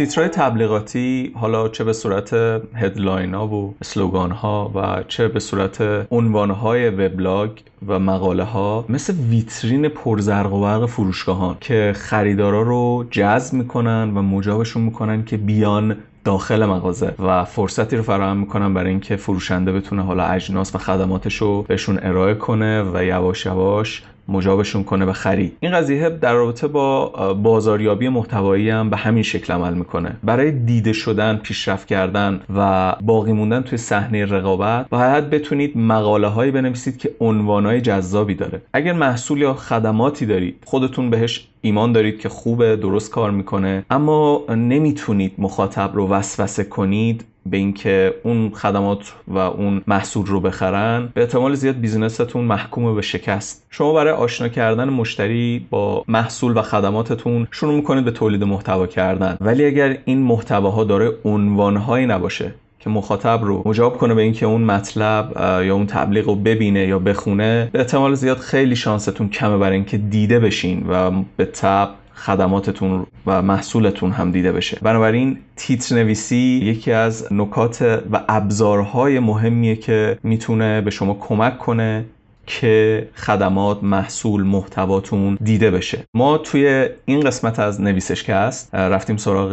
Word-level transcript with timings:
تیترهای 0.00 0.28
تبلیغاتی 0.28 1.32
حالا 1.34 1.68
چه 1.68 1.84
به 1.84 1.92
صورت 1.92 2.32
هدلاین 2.74 3.34
ها 3.34 3.46
و 3.46 3.74
سلوگان 3.82 4.30
ها 4.30 4.70
و 4.74 5.02
چه 5.08 5.28
به 5.28 5.40
صورت 5.40 5.82
عنوان 6.10 6.50
های 6.50 6.90
وبلاگ 6.90 7.50
و 7.86 7.98
مقاله 7.98 8.44
ها 8.44 8.84
مثل 8.88 9.14
ویترین 9.30 9.88
پرزرق 9.88 10.52
و 10.52 10.60
برق 10.60 10.86
فروشگاهان 10.86 11.56
که 11.60 11.92
خریدارا 11.96 12.62
رو 12.62 13.04
جذب 13.10 13.54
می‌کنن 13.54 14.12
و 14.14 14.22
مجابشون 14.22 14.82
می‌کنن 14.82 15.24
که 15.24 15.36
بیان 15.36 15.96
داخل 16.24 16.66
مغازه 16.66 17.14
و 17.18 17.44
فرصتی 17.44 17.96
رو 17.96 18.02
فراهم 18.02 18.36
می‌کنن 18.36 18.74
برای 18.74 18.90
اینکه 18.90 19.16
فروشنده 19.16 19.72
بتونه 19.72 20.02
حالا 20.02 20.24
اجناس 20.24 20.74
و 20.74 20.78
خدماتش 20.78 21.36
رو 21.36 21.62
بهشون 21.62 21.98
ارائه 22.02 22.34
کنه 22.34 22.82
و 22.82 23.04
یواش 23.04 23.46
یواش 23.46 24.02
مجابشون 24.28 24.84
کنه 24.84 25.06
به 25.06 25.12
خرید. 25.12 25.56
این 25.60 25.72
قضیه 25.72 26.08
در 26.08 26.34
رابطه 26.34 26.66
با 26.68 27.06
بازاریابی 27.34 28.08
محتوایی 28.08 28.70
هم 28.70 28.90
به 28.90 28.96
همین 28.96 29.22
شکل 29.22 29.52
عمل 29.52 29.74
می‌کنه. 29.74 30.16
برای 30.24 30.50
دیده 30.50 30.92
شدن 30.92 31.36
پیشرفت 31.36 31.86
کردن 31.86 32.40
و 32.56 32.92
باقی 33.00 33.32
موندن 33.32 33.60
توی 33.60 33.78
صحنه 33.78 34.24
رقابت 34.24 34.88
باید 34.88 35.30
بتونید 35.30 35.78
مقاله 35.78 36.26
هایی 36.26 36.50
بنویسید 36.50 36.98
که 36.98 37.10
های 37.20 37.80
جذابی 37.80 38.34
داره. 38.34 38.62
اگر 38.72 38.92
محصول 38.92 39.38
یا 39.38 39.54
خدماتی 39.54 40.26
دارید 40.26 40.62
خودتون 40.66 41.10
بهش 41.10 41.48
ایمان 41.60 41.92
دارید 41.92 42.20
که 42.20 42.28
خوبه 42.28 42.76
درست 42.76 43.10
کار 43.10 43.30
می‌کنه 43.30 43.84
اما 43.90 44.44
نمی‌تونید 44.48 45.34
مخاطب 45.38 45.90
رو 45.94 46.08
وسوسه 46.08 46.64
کنید 46.64 47.24
به 47.46 47.56
اینکه 47.56 48.14
اون 48.22 48.50
خدمات 48.50 49.12
و 49.28 49.38
اون 49.38 49.82
محصول 49.86 50.26
رو 50.26 50.40
بخرن 50.40 51.08
به 51.14 51.20
احتمال 51.20 51.54
زیاد 51.54 51.80
بیزینستون 51.80 52.44
محکوم 52.44 52.94
به 52.94 53.02
شکست. 53.02 53.66
شما 53.70 53.92
برای 53.92 54.12
آشنا 54.12 54.48
کردن 54.48 54.88
مشتری 54.88 55.66
با 55.70 56.04
محصول 56.08 56.56
و 56.56 56.62
خدماتتون 56.62 57.46
شروع 57.50 57.74
می‌کنید 57.74 58.04
به 58.04 58.10
تولید 58.10 58.44
محتوا 58.44 58.86
کردن. 58.86 59.36
ولی 59.40 59.64
اگر 59.64 59.98
این 60.04 60.18
محتواها 60.18 60.84
داره 60.84 61.12
عنوانهایی 61.24 62.06
نباشه 62.06 62.54
که 62.80 62.90
مخاطب 62.90 63.40
رو 63.42 63.62
مجاب 63.66 63.98
کنه 63.98 64.14
به 64.14 64.22
اینکه 64.22 64.46
اون 64.46 64.62
مطلب 64.62 65.32
یا 65.66 65.74
اون 65.74 65.86
تبلیغ 65.86 66.26
رو 66.26 66.34
ببینه 66.34 66.86
یا 66.86 66.98
بخونه 66.98 67.68
به 67.72 67.78
احتمال 67.78 68.14
زیاد 68.14 68.38
خیلی 68.38 68.76
شانستون 68.76 69.28
کمه 69.28 69.58
برای 69.58 69.76
اینکه 69.76 69.98
دیده 69.98 70.38
بشین 70.38 70.86
و 70.88 71.10
به 71.36 71.44
تب 71.44 71.88
خدماتتون 72.20 73.06
و 73.26 73.42
محصولتون 73.42 74.10
هم 74.10 74.32
دیده 74.32 74.52
بشه. 74.52 74.78
بنابراین 74.82 75.38
تیتر 75.56 75.94
نویسی 75.94 76.60
یکی 76.64 76.92
از 76.92 77.32
نکات 77.32 77.82
و 78.12 78.20
ابزارهای 78.28 79.18
مهمیه 79.18 79.76
که 79.76 80.18
می‌تونه 80.22 80.80
به 80.80 80.90
شما 80.90 81.14
کمک 81.14 81.58
کنه 81.58 82.04
که 82.46 83.08
خدمات 83.14 83.82
محصول 83.82 84.42
محتواتون 84.42 85.38
دیده 85.42 85.70
بشه. 85.70 86.04
ما 86.14 86.38
توی 86.38 86.88
این 87.04 87.20
قسمت 87.20 87.58
از 87.58 87.80
نویسشکست 87.80 88.74
رفتیم 88.74 89.16
سراغ 89.16 89.52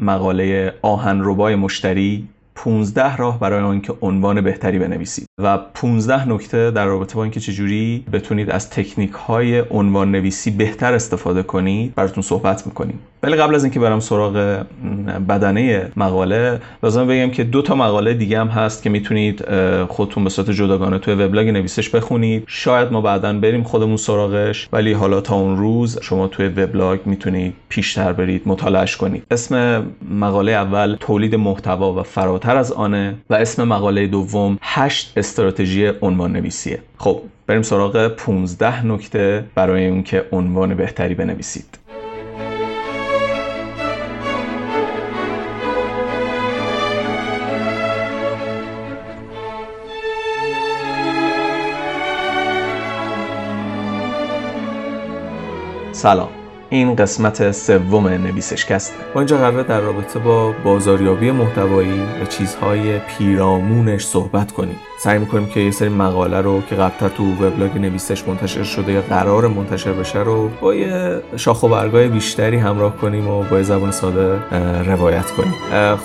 مقاله 0.00 0.74
آهنربای 0.82 1.54
مشتری 1.54 2.28
15 2.64 3.16
راه 3.16 3.40
برای 3.40 3.62
اینکه 3.64 3.94
عنوان 4.02 4.40
بهتری 4.40 4.78
بنویسید. 4.78 5.26
و 5.42 5.58
15 5.74 6.28
نکته 6.28 6.70
در 6.70 6.86
رابطه 6.86 7.14
با 7.14 7.22
اینکه 7.22 7.40
چجوری 7.40 8.04
بتونید 8.12 8.50
از 8.50 8.70
تکنیک 8.70 9.12
های 9.12 9.64
عنوان 9.70 10.10
نویسی 10.12 10.50
بهتر 10.50 10.94
استفاده 10.94 11.42
کنید 11.42 11.94
براتون 11.94 12.22
صحبت 12.22 12.66
می‌کنیم. 12.66 12.98
ولی 13.22 13.36
قبل 13.36 13.54
از 13.54 13.64
اینکه 13.64 13.80
برم 13.80 14.00
سراغ 14.00 14.64
بدنه 15.28 15.92
مقاله 15.96 16.60
لازم 16.82 17.06
بگم 17.06 17.30
که 17.30 17.44
دو 17.44 17.62
تا 17.62 17.74
مقاله 17.74 18.14
دیگه 18.14 18.40
هم 18.40 18.48
هست 18.48 18.82
که 18.82 18.90
می‌تونید 18.90 19.44
خودتون 19.84 20.24
به 20.24 20.30
صورت 20.30 20.50
جداگانه 20.50 20.98
توی 20.98 21.14
وبلاگ 21.14 21.48
نویسش 21.48 21.88
بخونید. 21.88 22.44
شاید 22.46 22.92
ما 22.92 23.00
بعدا 23.00 23.32
بریم 23.32 23.62
خودمون 23.62 23.96
سراغش 23.96 24.68
ولی 24.72 24.92
حالا 24.92 25.20
تا 25.20 25.34
اون 25.34 25.56
روز 25.56 25.98
شما 26.02 26.28
توی 26.28 26.48
وبلاگ 26.48 26.98
می‌تونید 27.04 27.54
پیشتر 27.68 28.12
برید 28.12 28.42
مطالعهش 28.46 28.96
کنید. 28.96 29.24
اسم 29.30 29.86
مقاله 30.10 30.52
اول 30.52 30.96
تولید 31.00 31.34
محتوا 31.34 31.92
و 31.92 32.02
فراتر 32.02 32.47
از 32.56 32.72
آنه 32.72 33.14
و 33.30 33.34
اسم 33.34 33.64
مقاله 33.64 34.06
دوم 34.06 34.58
هشت 34.62 35.12
استراتژی 35.16 35.92
عنوان 36.02 36.32
نویسیه 36.32 36.78
خب 36.98 37.20
بریم 37.46 37.62
سراغ 37.62 38.08
15 38.08 38.86
نکته 38.86 39.44
برای 39.54 39.88
اون 39.88 40.02
که 40.02 40.24
عنوان 40.32 40.74
بهتری 40.74 41.14
بنویسید. 41.14 41.78
سلام. 55.92 56.37
این 56.70 56.96
قسمت 56.96 57.52
سوم 57.52 58.08
نویسشکسته 58.08 58.94
ما 59.14 59.20
اینجا 59.20 59.38
قراره 59.38 59.62
در 59.62 59.80
رابطه 59.80 60.18
با 60.18 60.52
بازاریابی 60.52 61.30
محتوایی 61.30 62.00
و 62.22 62.26
چیزهای 62.26 62.98
پیرامونش 62.98 64.06
صحبت 64.06 64.52
کنیم. 64.52 64.76
سعی 65.00 65.18
می‌کنیم 65.18 65.46
که 65.46 65.60
یه 65.60 65.70
سری 65.70 65.88
مقاله 65.88 66.40
رو 66.40 66.62
که 66.62 66.74
قبلتر 66.74 67.08
تو 67.08 67.24
وبلاگ 67.24 67.78
نویسش 67.78 68.28
منتشر 68.28 68.62
شده 68.62 68.92
یا 68.92 69.00
قرار 69.00 69.46
منتشر 69.46 69.92
بشه 69.92 70.18
رو 70.18 70.48
با 70.60 70.74
یه 70.74 71.22
شاخ 71.36 71.62
و 71.62 71.68
برگای 71.68 72.08
بیشتری 72.08 72.56
همراه 72.56 72.96
کنیم 72.96 73.28
و 73.28 73.42
با 73.42 73.62
زبان 73.62 73.90
ساده 73.90 74.38
روایت 74.86 75.30
کنیم. 75.30 75.54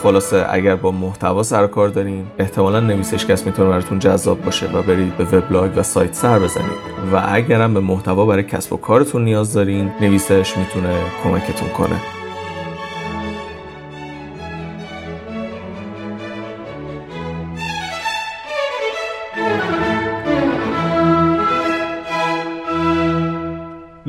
خلاصه 0.03 0.45
اگر 0.49 0.75
با 0.75 0.91
محتوا 0.91 1.43
سر 1.43 1.67
کار 1.67 1.87
دارین 1.87 2.25
احتمالا 2.39 2.79
نویسشکست 2.79 3.45
می‌تونه 3.45 3.69
براتون 3.69 3.99
جذاب 3.99 4.41
باشه 4.41 4.67
و 4.67 4.81
برید 4.81 5.17
به 5.17 5.23
وبلاگ 5.23 5.71
و 5.75 5.83
سایت 5.83 6.13
سر 6.13 6.39
بزنید. 6.39 6.93
و 7.13 7.23
اگرم 7.27 7.73
به 7.73 7.79
محتوا 7.79 8.25
برای 8.25 8.43
کسب 8.43 8.73
و 8.73 8.77
کارتون 8.77 9.23
نیاز 9.23 9.53
دارین 9.53 9.91
نویسش 10.01 10.57
می‌تونه 10.57 10.95
کمکتون 11.23 11.69
کنه. 11.69 12.22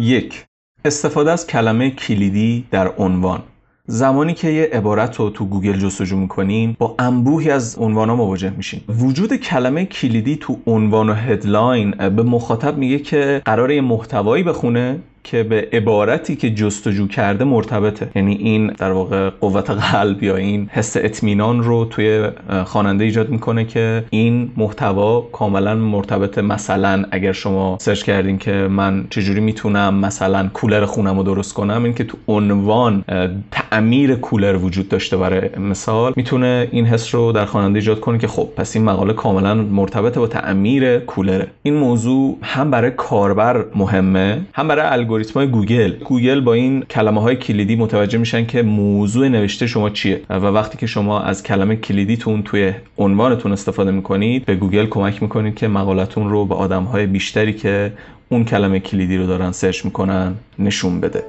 یک 0.05 0.45
استفاده 0.85 1.31
از 1.33 1.47
کلمه 1.47 1.91
کلیدی 1.91 2.65
در 2.71 2.93
عنوان. 2.99 3.43
زمانی 3.87 4.35
که 4.35 4.49
یه 4.49 4.71
عبارت 4.73 5.17
رو 5.17 5.31
تو 5.31 5.45
گوگل 5.45 5.73
جستجو 5.73 6.17
می‌کنین 6.17 6.77
با 6.79 6.95
انبوهی 6.99 7.51
از 7.51 7.79
عنوان 7.79 8.09
ها 8.09 8.17
مواجه 8.17 8.51
میشین 8.51 8.81
وجود 8.89 9.37
کلمه 9.37 9.85
کلیدی 9.85 10.37
تو 10.37 10.59
عنوان 10.67 11.09
و 11.09 11.15
headline 11.15 11.91
به 11.91 12.23
مخاطب 12.23 12.79
میگه 12.79 12.99
که 12.99 13.43
قرار 13.45 13.71
یه 13.71 13.81
محتوایی 13.81 14.43
بخونه 14.43 15.01
که 15.25 15.43
به 15.43 15.69
عبارتی 15.73 16.37
که 16.37 16.51
جستجو 16.51 17.07
کرده 17.07 17.45
مرتبطه. 17.45 18.09
یعنی 18.15 18.35
این 18.35 18.67
در 18.67 18.93
واقع 18.93 19.31
قوت 19.31 19.71
قلب 19.71 20.23
یا 20.23 20.37
این 20.37 20.69
حس 20.73 20.97
اطمینان 20.97 21.62
رو 21.62 21.85
توی 21.85 22.29
خواننده 22.65 23.05
ایجاد 23.05 23.29
می‌کنه 23.29 23.65
که 23.65 24.05
این 24.11 24.51
محتوا 24.57 25.21
کاملا 25.21 25.75
مرتبط 25.75 26.39
مثلا 26.39 27.05
اگر 27.11 27.33
شما 27.33 27.77
سرچ 27.81 28.03
کردین 28.03 28.39
که 28.39 28.53
من 28.53 29.05
چجوری 29.11 29.41
می‌تونم 29.41 29.95
مثلا 29.95 30.49
کولر 30.53 30.85
خونم 30.85 31.17
رو 31.17 31.23
درست 31.23 31.55
کنم 31.55 31.85
این 31.85 31.95
که 31.95 32.05
تو 32.05 32.17
عنوان 32.29 33.05
تعمیر 33.51 34.15
کولر 34.15 34.56
وجود 34.56 34.89
داشته 34.89 35.17
برای 35.17 35.49
مثال 35.59 36.12
می‌تونه 36.17 36.69
این 36.71 36.87
حس 36.87 37.15
رو 37.15 37.33
در 37.33 37.45
خواننده 37.45 37.79
ایجاد 37.79 38.01
کنه 38.01 38.19
که 38.19 38.27
خب 38.27 38.49
پس 38.56 38.77
این 38.77 38.85
مقاله 38.85 39.12
کاملا 39.12 39.55
مرتبط 39.55 40.19
با 40.19 40.27
تعمیر 40.27 40.99
کولره. 40.99 41.47
این 41.62 41.75
موضوع 41.75 42.39
هم 42.43 42.71
برای 42.71 42.91
کاربر 42.91 43.65
مهمه 43.75 44.41
هم 44.53 44.69
برای 44.69 44.87
الگوریتم 44.87 45.14
های 45.35 45.47
گوگل. 45.47 45.91
گوگل 45.91 46.41
با 46.41 46.53
این 46.53 46.83
کلمه 46.83 47.21
های 47.21 47.37
کلیدی 47.37 47.77
متوجه 47.77 48.19
میشن 48.19 48.47
که 48.47 48.63
موضوع 48.63 49.29
نوشته 49.29 49.67
شما 49.67 49.91
چیه. 49.91 50.21
و 50.31 50.35
وقتی 50.35 50.79
که 50.79 50.87
شما 50.87 51.21
از 51.21 51.43
کلمه 51.43 51.77
کلیدیتون 51.77 52.43
توی 52.43 52.73
عنوانتون 52.99 53.53
استفاده 53.53 53.91
می‌کنید 53.91 54.45
به 54.45 54.55
گوگل 54.55 54.87
کمک 54.87 55.23
می‌کنید 55.23 55.55
که 55.55 55.69
مقالتون 55.69 56.31
رو 56.31 56.45
به 56.47 56.55
آدم 56.55 56.83
های 56.83 57.07
بیشتری 57.07 57.53
که 57.53 57.93
اون 58.29 58.44
کلمه 58.44 58.81
کلیدی 58.81 59.17
رو 59.17 59.27
دارن 59.27 59.53
سرچ 59.53 59.85
می‌کنن 59.85 60.35
نشون 60.59 61.00
بده. 61.00 61.25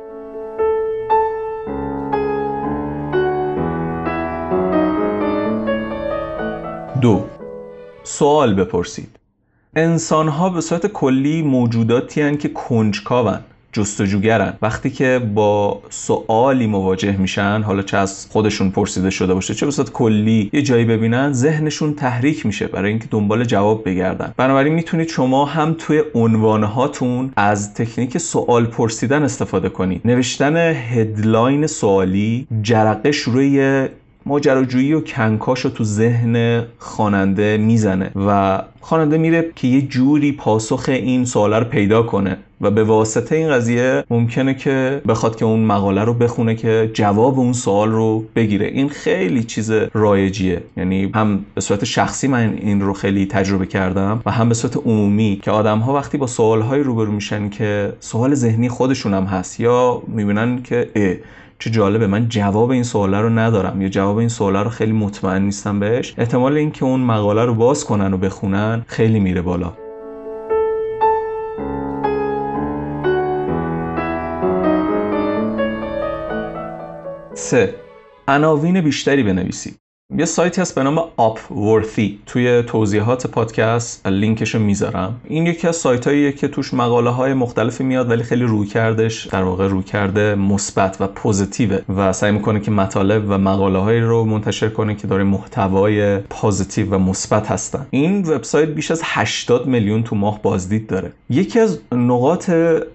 دو. 7.01 7.25
سوال 8.03 8.53
بپرسید. 8.53 9.09
انسان 9.75 10.27
ها 10.27 10.49
به 10.49 10.61
صورت 10.61 10.87
کلی 10.87 11.41
موجوداتی 11.41 12.21
هن 12.21 12.37
که 12.37 12.49
کنجکاون 12.49 13.39
جستجوگرن. 13.75 14.53
وقتی 14.61 14.89
که 14.89 15.21
با 15.33 15.81
سوالی 15.89 16.67
مواجه 16.67 17.17
میشن 17.17 17.61
حالا 17.65 17.81
چه 17.81 17.97
از 17.97 18.27
خودشون 18.29 18.71
پرسیده 18.71 19.09
شده 19.09 19.33
باشه 19.33 19.53
چه 19.53 19.65
به 19.65 19.83
کلی 19.83 20.49
یه 20.53 20.61
جایی 20.61 20.85
ببینن 20.85 21.33
ذهنشون 21.33 21.93
تحریک 21.93 22.45
میشه 22.45 22.67
برای 22.67 22.89
اینکه 22.89 23.07
دنبال 23.11 23.43
جواب 23.43 23.89
بگردن. 23.89 24.33
بنابراین 24.37 24.73
می‌تونید 24.73 25.09
شما 25.09 25.45
هم 25.45 25.75
توی 25.79 26.01
عنوانهاتون 26.13 27.31
از 27.35 27.73
تکنیک 27.73 28.17
سوال 28.17 28.65
پرسیدن 28.65 29.23
استفاده 29.23 29.69
کنید. 29.69 30.01
نوشتن 30.05 30.57
هدلاین 30.57 31.67
سوالی 31.67 32.47
جرقه 32.61 33.11
روی 33.25 33.87
ماجراجویی 34.25 34.93
و 34.93 35.01
کنکاش 35.01 35.59
رو 35.59 35.69
تو 35.69 35.83
ذهن 35.83 36.63
خواننده 36.77 37.57
می‌زنه 37.57 38.11
و 38.15 38.61
خواننده 38.81 39.17
میره 39.17 39.51
که 39.55 39.67
یه 39.67 39.81
جوری 39.81 40.31
پاسخ 40.31 40.85
این 40.87 41.25
سواله 41.25 41.59
رو 41.59 41.65
پیدا 41.65 42.03
کنه 42.03 42.37
و 42.61 42.71
به 42.71 42.83
واسطه 42.83 43.35
این 43.35 43.49
قضیه 43.49 44.03
ممکنه 44.09 44.53
که 44.53 45.01
بخواد 45.07 45.35
که 45.35 45.45
اون 45.45 45.59
مقاله 45.59 46.03
رو 46.03 46.13
بخونه 46.13 46.55
که 46.55 46.91
جواب 46.93 47.39
اون 47.39 47.53
سوال 47.53 47.91
رو 47.91 48.25
بگیره. 48.35 48.65
این 48.65 48.89
خیلی 48.89 49.43
چیز 49.43 49.71
رایجیه. 49.93 50.63
یعنی 50.77 51.11
هم 51.15 51.45
به 51.55 51.61
صورت 51.61 51.85
شخصی 51.85 52.27
من 52.27 52.57
این 52.61 52.81
رو 52.81 52.93
خیلی 52.93 53.25
تجربه 53.25 53.65
کردم 53.65 54.21
و 54.25 54.31
هم 54.31 54.49
به 54.49 54.55
صورت 54.55 54.77
عمومی 54.77 55.39
که 55.43 55.51
آدم 55.51 55.79
ها 55.79 55.93
وقتی 55.93 56.17
با 56.17 56.27
سوال 56.27 56.61
های 56.61 56.83
روبرو 56.83 57.11
میشن 57.11 57.49
که 57.49 57.93
سوال 57.99 58.33
ذهنی 58.33 58.69
خودشون 58.69 59.13
هم 59.13 59.23
هست 59.23 59.59
یا 59.59 60.03
می‌بینن 60.07 60.61
که 60.63 60.89
چه 61.59 61.69
جالبه 61.69 62.07
من 62.07 62.29
جواب 62.29 62.69
این 62.69 62.83
سواله 62.83 63.21
رو 63.21 63.29
ندارم 63.29 63.81
یا 63.81 63.89
جواب 63.89 64.17
این 64.17 64.29
سواله 64.29 64.63
رو 64.63 64.69
خیلی 64.69 64.91
مطمئن 64.91 65.41
نیستم 65.41 65.79
بهش. 65.79 66.13
احتمال 66.17 66.57
اینکه 66.57 66.85
اون 66.85 66.99
مقاله 66.99 67.45
رو 67.45 67.53
باز 67.53 67.85
کنن 67.85 68.13
و 68.13 68.17
بخونن 68.17 68.85
خیلی 68.87 69.19
میره 69.19 69.41
بالا. 69.41 69.73
سه. 77.33 77.75
عناوین 78.27 78.81
بیشتری 78.81 79.23
بنویسید. 79.23 79.84
یه 80.17 80.25
سایتی 80.25 80.61
هست 80.61 80.75
به 80.75 80.83
نام 80.83 81.03
Upworthy 81.17 82.19
توی 82.25 82.63
توضیحات 82.63 83.27
پادکست 83.27 84.07
لینکش 84.07 84.55
می‌ذارم. 84.55 85.21
این 85.23 85.45
یکی 85.45 85.67
از 85.67 85.75
سایت 85.75 86.07
هاییه 86.07 86.31
که 86.31 86.47
توش 86.47 86.73
مقاله 86.73 87.09
های 87.09 87.33
مختلفی 87.33 87.83
میاد 87.83 88.09
ولی 88.09 88.23
خیلی 88.23 88.43
رویکردش 88.43 89.27
در 89.27 89.43
واقع 89.43 89.67
رویکرد 89.67 90.35
مثبت 90.35 90.97
و 90.99 91.07
positive 91.07 91.71
ه 91.71 91.79
و 91.95 92.13
سعی 92.13 92.31
می‌کنه 92.31 92.59
که 92.59 92.71
مطالب 92.71 93.25
و 93.29 93.37
مقاله 93.37 93.79
هایی 93.79 94.01
رو 94.01 94.25
منتشر 94.25 94.69
کنه 94.69 94.95
که 94.95 95.07
داره 95.07 95.23
محتوای 95.23 96.17
positive 96.17 96.95
و 96.95 96.97
مثبت 96.97 97.51
هستن. 97.51 97.85
این 97.89 98.25
وبسایت 98.25 98.69
بیش 98.69 98.91
از 98.91 99.01
80 99.03 99.67
میلیون 99.67 100.03
تو 100.03 100.15
ماه 100.15 100.41
بازدید 100.41 100.87
داره. 100.87 101.11
یکی 101.29 101.59
از 101.59 101.79
نقاط 101.91 102.49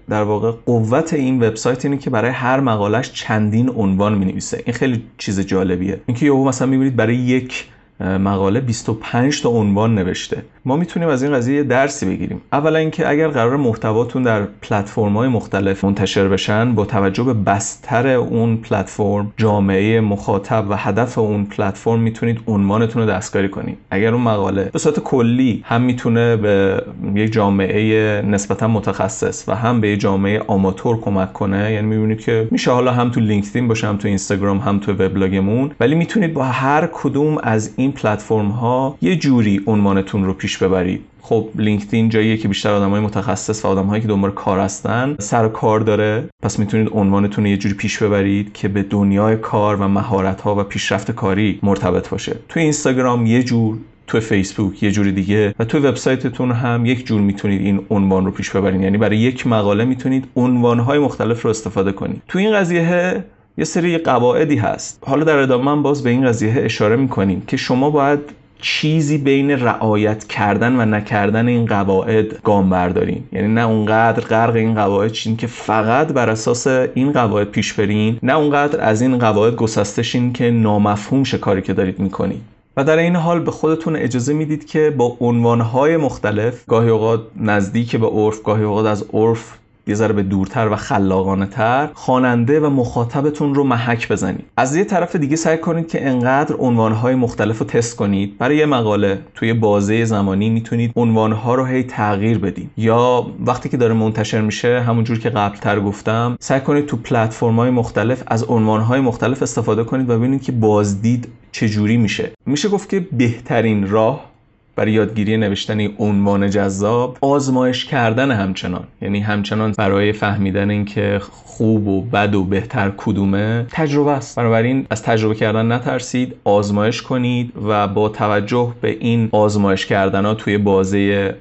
در 0.09 0.23
واقع 0.23 0.51
قوت 0.65 1.13
این 1.13 1.43
وبسایت 1.43 1.85
اینه 1.85 1.97
که 1.97 2.09
برای 2.09 2.31
هر 2.31 2.59
مقالش 2.59 3.11
چندین 3.13 3.69
عنوان 3.69 4.17
می‌نویسه. 4.17 4.63
این 4.65 4.73
خیلی 4.73 5.03
چیز 5.17 5.39
جالبیه. 5.39 6.01
اینکه 6.05 6.25
یهو 6.25 6.47
مثلا 6.47 6.67
می‌بینید 6.67 7.00
برای 7.01 7.15
یک 7.15 7.65
مقاله 8.01 8.59
25 8.59 9.41
تا 9.41 9.49
عنوان 9.49 9.95
نوشته. 9.95 10.43
ما 10.65 10.75
می‌تونیم 10.75 11.09
از 11.09 11.23
این 11.23 11.33
قضیه 11.33 11.63
درسی 11.63 12.05
بگیریم. 12.05 12.41
اولا 12.53 12.79
اینکه 12.79 13.09
اگر 13.09 13.27
قرار 13.27 13.57
محتواتون 13.57 14.23
در 14.23 14.41
پلتفرم 14.61 15.17
های 15.17 15.27
مختلف 15.27 15.83
منتشر 15.83 16.27
بشن 16.27 16.75
با 16.75 16.85
توجه 16.85 17.23
به 17.23 17.33
بستر 17.33 18.07
اون 18.07 18.57
پلتفرم 18.57 19.33
جامعه 19.37 20.01
مخاطب 20.01 20.65
و 20.69 20.75
هدف 20.77 21.17
اون 21.17 21.45
پلتفرم 21.45 21.99
می‌تونید 21.99 22.39
عنوانتون 22.47 23.01
رو 23.01 23.09
دستکاری 23.09 23.49
کنید. 23.49 23.77
اگر 23.91 24.13
اون 24.13 24.23
مقاله 24.23 24.69
به 24.73 24.79
صورت 24.79 24.99
کلی 24.99 25.63
هم 25.65 25.81
می‌تونه 25.81 26.35
به 26.35 26.83
یک 27.15 27.31
جامعه 27.31 28.21
نسبتا 28.21 28.67
متخصص 28.67 29.43
و 29.47 29.55
هم 29.55 29.81
به 29.81 29.89
یک 29.89 29.99
جامعه 29.99 30.41
آماتور 30.47 31.01
کمک 31.01 31.33
کنه 31.33 31.73
یعنی 31.73 31.87
می‌بینید 31.87 32.21
که 32.21 32.47
میشه 32.51 32.71
حالا 32.71 32.91
هم 32.91 33.09
تو 33.09 33.19
لینکدین 33.19 33.67
باشه 33.67 33.87
هم 33.87 33.97
تو 33.97 34.07
اینستاگرام 34.07 34.57
هم 34.57 34.79
تو 34.79 34.91
وبلاگمون 34.91 35.71
ولی 35.79 35.95
می‌تونید 35.95 36.33
با 36.33 36.43
هر 36.43 36.89
کدوم 36.93 37.37
از 37.43 37.73
این 37.77 37.90
پلتفرم 37.91 38.49
ها 38.49 38.97
یه 39.01 39.15
جوری 39.15 39.61
عنوانتون 39.67 40.25
رو 40.25 40.33
پیش 40.33 40.57
ببرید. 40.57 41.01
خب 41.21 41.47
لینکدین 41.55 42.09
جاییه 42.09 42.37
که 42.37 42.47
بیشتر 42.47 42.71
آدمای 42.71 43.01
متخصص 43.01 43.65
و 43.65 43.67
آدمهایی 43.67 44.01
که 44.01 44.07
دنبال 44.07 44.31
کار 44.31 44.59
هستن 44.59 45.15
سر 45.19 45.47
کار 45.47 45.79
داره. 45.79 46.23
پس 46.43 46.59
می‌تونید 46.59 46.89
عنوانتون 46.91 47.43
رو 47.43 47.49
یه 47.49 47.57
جوری 47.57 47.75
پیش 47.75 48.03
ببرید 48.03 48.53
که 48.53 48.67
به 48.67 48.83
دنیای 48.83 49.35
کار 49.37 49.75
و 49.75 49.87
مهارت 49.87 50.41
ها 50.41 50.55
و 50.55 50.63
پیشرفت 50.63 51.11
کاری 51.11 51.59
مرتبط 51.63 52.09
باشه. 52.09 52.35
تو 52.49 52.59
اینستاگرام 52.59 53.25
یه 53.25 53.43
جور 53.43 53.77
تو 54.07 54.19
فیسبوک 54.19 54.83
یه 54.83 54.91
جوری 54.91 55.11
دیگه 55.11 55.55
و 55.59 55.65
تو 55.65 55.77
وبسایتتون 55.77 56.51
هم 56.51 56.85
یک 56.85 57.05
جور 57.05 57.21
می‌تونید 57.21 57.61
این 57.61 57.81
عنوان 57.89 58.25
رو 58.25 58.31
پیش 58.31 58.49
ببرید. 58.49 58.81
یعنی 58.81 58.97
برای 58.97 59.17
یک 59.17 59.47
مقاله 59.47 59.85
می‌تونید 59.85 60.27
عنوانهای 60.35 60.99
مختلف 60.99 61.41
رو 61.41 61.49
استفاده 61.49 61.91
کنید. 61.91 62.21
تو 62.27 62.39
این 62.39 62.53
قضیه 62.53 63.23
یه 63.57 63.65
سری 63.65 63.97
قواعدی 63.97 64.55
هست. 64.55 65.03
حالا 65.05 65.23
در 65.23 65.37
ادامه 65.37 65.81
باز 65.81 66.03
به 66.03 66.09
این 66.09 66.25
قضیه 66.25 66.53
اشاره 66.57 66.95
می‌کنیم 66.95 67.43
که 67.47 67.57
شما 67.57 67.89
باید 67.89 68.19
چیزی 68.61 69.17
بین 69.17 69.51
رعایت 69.51 70.27
کردن 70.27 70.81
و 70.81 70.85
نکردن 70.85 71.47
این 71.47 71.65
قواعد 71.65 72.41
گام 72.41 72.69
بردارین. 72.69 73.23
یعنی 73.31 73.47
نه 73.47 73.61
اونقدر 73.61 74.23
غرق 74.23 74.55
این 74.55 74.75
قواعد 74.75 75.11
چین 75.11 75.37
که 75.37 75.47
فقط 75.47 76.07
بر 76.07 76.29
اساس 76.29 76.67
این 76.67 77.11
قواعد 77.11 77.47
پیش 77.47 77.73
برین 77.73 78.19
نه 78.23 78.37
اونقدر 78.37 78.81
از 78.81 79.01
این 79.01 79.17
قواعد 79.17 79.55
گسسته 79.55 80.03
شین 80.03 80.33
که 80.33 80.51
نامفهوم 80.51 81.23
شه 81.23 81.37
کاری 81.37 81.61
که 81.61 81.73
دارید 81.73 81.99
می‌کنید. 81.99 82.41
و 82.77 82.83
در 82.83 82.97
این 82.97 83.15
حال 83.15 83.39
به 83.39 83.51
خودتون 83.51 83.95
اجازه 83.95 84.33
می‌دید 84.33 84.65
که 84.65 84.93
با 84.97 85.17
عنوانهای 85.19 85.97
مختلف 85.97 86.65
گاهی 86.67 86.89
اوقات 86.89 87.21
نزدیک 87.39 87.95
به 87.95 88.07
عرف 88.07 88.43
گاهی 88.43 88.63
اوقات 88.63 88.85
از 88.85 89.05
عرف 89.13 89.57
یه 89.87 89.95
ذره 89.95 90.13
به 90.13 90.23
دورتر 90.23 90.69
و 90.71 90.75
خلاقانه 90.75 91.45
تر 91.45 91.89
خواننده 91.93 92.59
و 92.59 92.69
مخاطبتون 92.69 93.55
رو 93.55 93.63
محک 93.63 94.11
بزنید. 94.11 94.45
از 94.57 94.75
یه 94.75 94.83
طرف 94.83 95.15
دیگه 95.15 95.35
سعی 95.35 95.57
کنید 95.57 95.87
که 95.87 96.07
انقدر 96.07 96.55
عنوانهای 96.55 97.15
مختلف 97.15 97.59
رو 97.59 97.65
تست 97.65 97.95
کنید. 97.95 98.37
برای 98.37 98.57
یه 98.57 98.65
مقاله 98.65 99.19
توی 99.35 99.53
بازه 99.53 100.05
زمانی 100.05 100.49
می‌تونید 100.49 100.91
عنوانها 100.95 101.55
رو 101.55 101.65
هی 101.65 101.83
تغییر 101.83 102.37
بدید. 102.37 102.69
یا 102.77 103.27
وقتی 103.45 103.69
که 103.69 103.77
داره 103.77 103.93
منتشر 103.93 104.41
میشه 104.41 104.81
همونجور 104.81 105.19
که 105.19 105.29
قبلتر 105.29 105.79
گفتم 105.79 106.37
سعی 106.39 106.59
کنید 106.59 106.85
تو 106.85 106.97
پلتفرم‌های 106.97 107.69
مختلف 107.69 108.23
از 108.27 108.43
عنوانهای 108.43 109.01
مختلف 109.01 109.43
استفاده 109.43 109.83
کنید 109.83 110.09
و 110.09 110.17
ببینید 110.17 110.41
که 110.41 110.51
بازدید 110.51 111.27
چجوری 111.51 111.97
میشه. 111.97 112.31
میشه 112.45 112.69
گفت 112.69 112.89
که 112.89 113.07
بهترین 113.11 113.89
راه 113.89 114.30
برای 114.75 114.91
یادگیری 114.91 115.37
نوشتن 115.37 115.87
عنوان 115.99 116.49
جذاب 116.49 117.17
آزمایش 117.21 117.85
کردن 117.85 118.31
همچنان. 118.31 118.83
یعنی 119.01 119.19
همچنان 119.19 119.71
برای 119.77 120.11
فهمیدن 120.11 120.69
اینکه 120.69 121.19
خوب 121.21 121.87
و 121.87 122.01
بد 122.01 122.35
و 122.35 122.43
بهتر 122.43 122.91
کدومه 122.97 123.65
تجربه 123.71 124.11
است. 124.11 124.35
بنابراین 124.35 124.85
از 124.89 125.03
تجربه 125.03 125.35
کردن 125.35 125.71
نترسید 125.71 126.35
آزمایش 126.43 127.01
کنید 127.01 127.53
و 127.67 127.87
با 127.87 128.09
توجه 128.09 128.73
به 128.81 128.97
این 128.99 129.29
آزمایش 129.31 129.85
کردن 129.85 130.25
ها 130.25 130.33
توی 130.33 130.57
بازه 130.57 131.35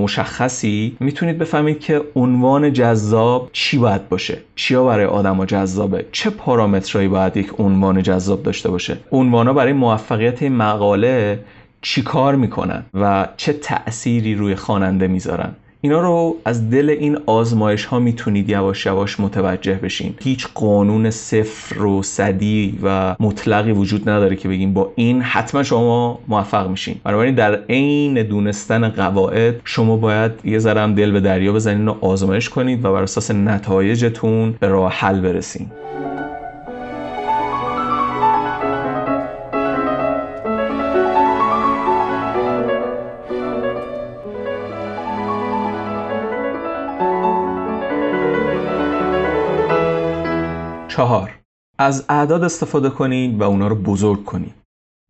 مشخصی 0.00 0.96
می‌تونید 1.00 1.38
بفهمید 1.38 1.80
که 1.80 2.02
عنوان 2.16 2.72
جذاب 2.72 3.50
چی 3.52 3.78
باید 3.78 4.08
باشه. 4.08 4.38
چیا 4.54 4.84
برای 4.84 5.04
آدما 5.04 5.46
جذابه؟ 5.46 6.06
چه 6.12 6.30
پارامترهایی 6.30 7.08
باید 7.08 7.36
یک 7.36 7.52
عنوان 7.58 8.02
جذاب 8.02 8.42
داشته 8.42 8.70
باشه؟ 8.70 8.96
عنوانا 9.12 9.52
برای 9.52 9.72
موفقیت 9.72 10.42
مقاله 10.42 11.38
چی 11.82 12.02
کار 12.02 12.34
می‌کنن 12.34 12.82
و 12.94 13.28
چه 13.36 13.52
تأثیری 13.52 14.34
روی 14.34 14.54
خواننده 14.54 15.06
می‌ذارن. 15.06 15.50
اینا 15.80 16.00
رو 16.00 16.36
از 16.44 16.70
دل 16.70 16.90
این 17.00 17.18
آزمایش 17.26 17.84
ها 17.84 17.98
می‌تونید 17.98 18.48
یواش 18.48 18.86
یواش 18.86 19.20
متوجه 19.20 19.74
بشین. 19.74 20.14
هیچ 20.22 20.46
قانون 20.54 21.10
صفر 21.10 21.82
و 21.82 22.02
صدی 22.02 22.78
و 22.82 23.16
مطلقی 23.20 23.72
وجود 23.72 24.08
نداره 24.08 24.36
که 24.36 24.48
بگیم 24.48 24.72
با 24.74 24.92
این 24.96 25.22
حتما 25.22 25.62
شما 25.62 26.18
موفق 26.28 26.68
میشین. 26.68 26.96
بنابراین 27.04 27.34
در 27.34 27.54
عین 27.68 28.22
دونستن 28.22 28.88
قواعد 28.88 29.60
شما 29.64 29.96
باید 29.96 30.32
یه 30.44 30.58
ذره 30.58 30.94
دل 30.94 31.10
به 31.10 31.20
دریا 31.20 31.52
بزنین 31.52 31.88
و 31.88 31.94
آزمایش 32.00 32.48
کنید 32.48 32.84
و 32.84 32.92
بر 32.92 33.02
اساس 33.02 33.30
نتایجتون 33.30 34.54
به 34.60 34.68
راه 34.68 34.92
حل 34.92 35.20
برسین. 35.20 35.66
چهار. 51.00 51.38
از 51.78 52.04
اعداد 52.08 52.44
استفاده 52.44 52.90
کنید 52.90 53.40
و 53.40 53.42
اونا 53.42 53.68
رو 53.68 53.74
بزرگ 53.76 54.24
کنید 54.24 54.54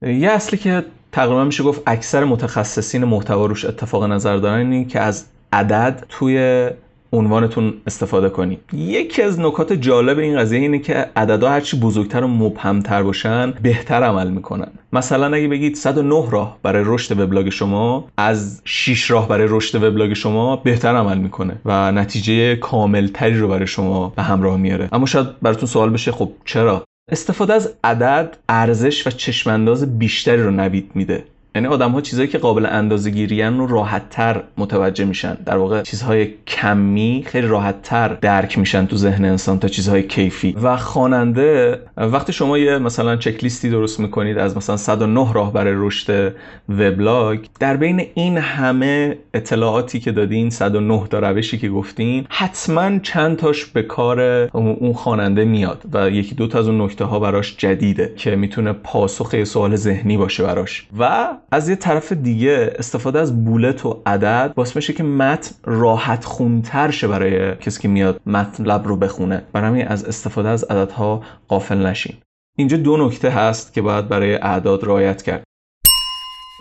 یه 0.03 0.31
اصلی 0.31 0.59
که 0.59 0.85
تقریبا 1.13 1.45
میشه 1.45 1.63
گفت 1.63 1.83
اکثر 1.87 2.25
متخصصین 2.25 3.05
محتوا 3.05 3.47
روش 3.47 3.65
اتفاق 3.65 4.05
نظر 4.05 4.37
دارن 4.37 4.73
اینه 4.73 4.85
که 4.85 5.01
از 5.01 5.27
عدد 5.53 6.05
توی 6.09 6.69
عنوانتون 7.13 7.75
استفاده 7.87 8.29
کنید 8.29 8.59
یکی 8.73 9.23
از 9.23 9.41
نکات 9.41 9.73
جالب 9.73 10.19
این 10.19 10.39
قضیه 10.39 10.61
اینه 10.61 10.79
که 10.79 11.07
عددها 11.17 11.51
هرچی 11.51 11.77
بزرگتر 11.77 12.25
و 12.25 12.29
مبهمتر 12.29 13.03
باشن 13.03 13.55
بهتر 13.63 14.03
عمل 14.03 14.31
می‌کنن. 14.31 14.69
مثلا 14.93 15.37
اگه 15.37 15.49
بگید 15.49 15.75
109 15.75 16.31
راه 16.31 16.59
برای 16.63 16.83
رشد 16.87 17.21
وبلاگ 17.21 17.49
شما 17.49 18.09
از 18.17 18.63
6 18.65 19.11
راه 19.11 19.29
برای 19.29 19.47
رشد 19.51 19.83
وبلاگ 19.83 20.13
شما 20.13 20.57
بهتر 20.57 20.97
عمل 20.97 21.19
می‌کنه 21.19 21.57
و 21.65 21.93
نتیجه 21.93 22.57
کاملتری 22.57 23.39
رو 23.39 23.49
برای 23.49 23.67
شما 23.67 24.13
به 24.17 24.23
همراه 24.23 24.57
میاره. 24.57 24.89
اما 24.93 25.07
شاید 25.07 25.41
براتون 25.43 25.69
سوال 25.69 25.91
بشه 25.91 26.13
خب 26.13 26.33
چرا؟ 26.45 26.85
استفاده 27.13 27.55
از 27.55 27.75
عدد 27.85 28.37
ارزش 28.49 29.07
و 29.07 29.11
چشمانداز 29.11 29.99
بیشتری 29.99 30.43
رو 30.43 30.51
نوید 30.51 30.91
میده. 30.95 31.25
یعنی 31.55 31.67
آدم 31.69 31.91
ها 31.91 32.01
چیزهایی 32.01 32.29
که 32.29 32.39
قابل 32.39 32.67
اندازه 32.67 33.11
گیریان 33.11 33.59
رو 33.59 33.67
راحت 33.67 34.11
تر 34.11 34.43
متوجه 34.59 35.05
میشن. 35.05 35.35
در 35.47 35.57
واقع 35.57 35.83
چیزهای 35.83 36.29
کمی 36.47 37.25
خیلی 37.27 37.47
راحت 37.47 37.83
تر 37.83 38.09
درک 38.09 38.59
میشن 38.59 38.87
تو 38.87 38.97
ذهن 38.97 39.25
انسان 39.25 39.59
تا 39.59 39.69
چیزهای 39.69 40.03
کیفی. 40.03 40.57
و 40.63 40.77
خواننده 40.77 41.81
وقتی 41.97 42.33
شما 42.33 42.59
یه 42.59 42.79
مثلا 42.79 43.17
چک 43.17 43.43
لیستی 43.43 43.71
درست 43.71 44.01
می‌کنید 44.01 44.39
از 44.39 44.57
مثلا 44.57 44.77
109 44.77 45.33
راه 45.33 45.53
برای 45.53 45.75
رشد 45.77 46.35
وبلاگ 46.69 47.39
در 47.61 47.77
بین 47.77 48.07
این 48.15 48.39
همه 48.39 49.19
اطلاعاتی 49.35 50.01
که 50.01 50.13
دادین 50.13 50.51
109 50.51 51.07
تا 51.11 51.19
روشی 51.19 51.59
که 51.59 51.69
گفتین 51.69 52.27
حتما 52.29 52.99
چند 52.99 53.37
تاش 53.37 53.65
به 53.65 53.83
کار 53.83 54.21
اون 54.53 54.93
خواننده 54.93 55.45
میاد 55.45 55.83
و 55.93 56.11
یکی 56.11 56.35
دو 56.35 56.47
تا 56.47 56.59
از 56.59 56.69
اون 56.69 56.83
نکته 56.83 57.05
ها 57.05 57.19
براش 57.19 57.57
جدیده 57.57 58.13
که 58.17 58.37
می‌تونه 58.37 58.73
پاسخ 58.73 59.45
سوال 59.45 59.77
ذهنی 59.77 60.17
باشه 60.17 60.43
براش. 60.43 60.87
و 60.99 61.29
از 61.53 61.69
یه 61.69 61.77
طرف 61.77 62.13
دیگه 62.13 62.73
استفاده 62.79 63.19
از 63.19 63.45
بولت 63.45 63.87
و 63.87 64.03
عدد 64.07 64.53
باعث 64.55 64.77
میشه 64.77 64.93
که 64.93 65.03
متن 65.03 65.55
راحت 65.65 66.25
خونتر 66.25 66.91
شه 66.91 67.09
برای 67.09 67.57
کسی 67.57 67.83
که 67.83 67.89
میاد 67.89 68.21
مطلب 68.27 68.89
رو 68.89 68.97
بخونه. 68.97 69.43
برای 69.53 69.83
از 69.83 70.05
استفاده 70.05 70.49
از 70.49 70.65
عددها 70.65 71.23
قافل 71.49 71.87
نشین. 71.87 72.17
اینجا 72.59 72.77
دو 72.77 73.07
نکته 73.07 73.31
هست 73.31 73.73
که 73.73 73.83
باید 73.83 74.09
برای 74.09 74.35
اعداد 74.35 74.85
رعایت 74.85 75.23
کرد. 75.23 75.45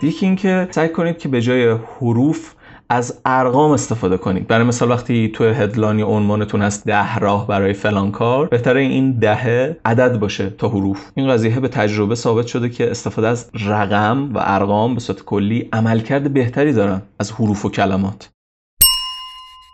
یکی 0.02 0.26
اینکه 0.26 0.68
سعی 0.70 0.88
کنید 0.88 1.18
که 1.18 1.28
به 1.28 1.40
جای 1.40 1.68
حروف 1.68 2.54
از 2.92 3.20
ارقام 3.24 3.70
استفاده 3.70 4.16
کنید. 4.16 4.46
برای 4.46 4.64
مثال 4.64 4.90
وقتی 4.90 5.28
تو 5.28 5.44
هدلاین 5.44 6.02
عنوانتون 6.02 6.62
هست 6.62 6.84
ده 6.84 7.18
راه 7.18 7.46
برای 7.46 7.72
فلان 7.72 8.10
کار 8.10 8.46
بهتره 8.46 8.80
این 8.80 9.12
دهه 9.12 9.76
عدد 9.84 10.18
باشه 10.18 10.50
تا 10.50 10.68
حروف. 10.68 11.10
این 11.14 11.28
قضیه 11.28 11.60
به 11.60 11.68
تجربه 11.68 12.14
ثابت 12.14 12.46
شده 12.46 12.68
که 12.68 12.90
استفاده 12.90 13.28
از 13.28 13.50
رقم 13.66 14.34
و 14.34 14.38
ارقام 14.42 14.94
به 14.94 15.00
صورت 15.00 15.22
کلی 15.22 15.68
عملکرد 15.72 16.34
بهتری 16.34 16.72
دارن 16.72 17.02
از 17.18 17.32
حروف 17.32 17.64
و 17.64 17.70
کلمات. 17.70 18.30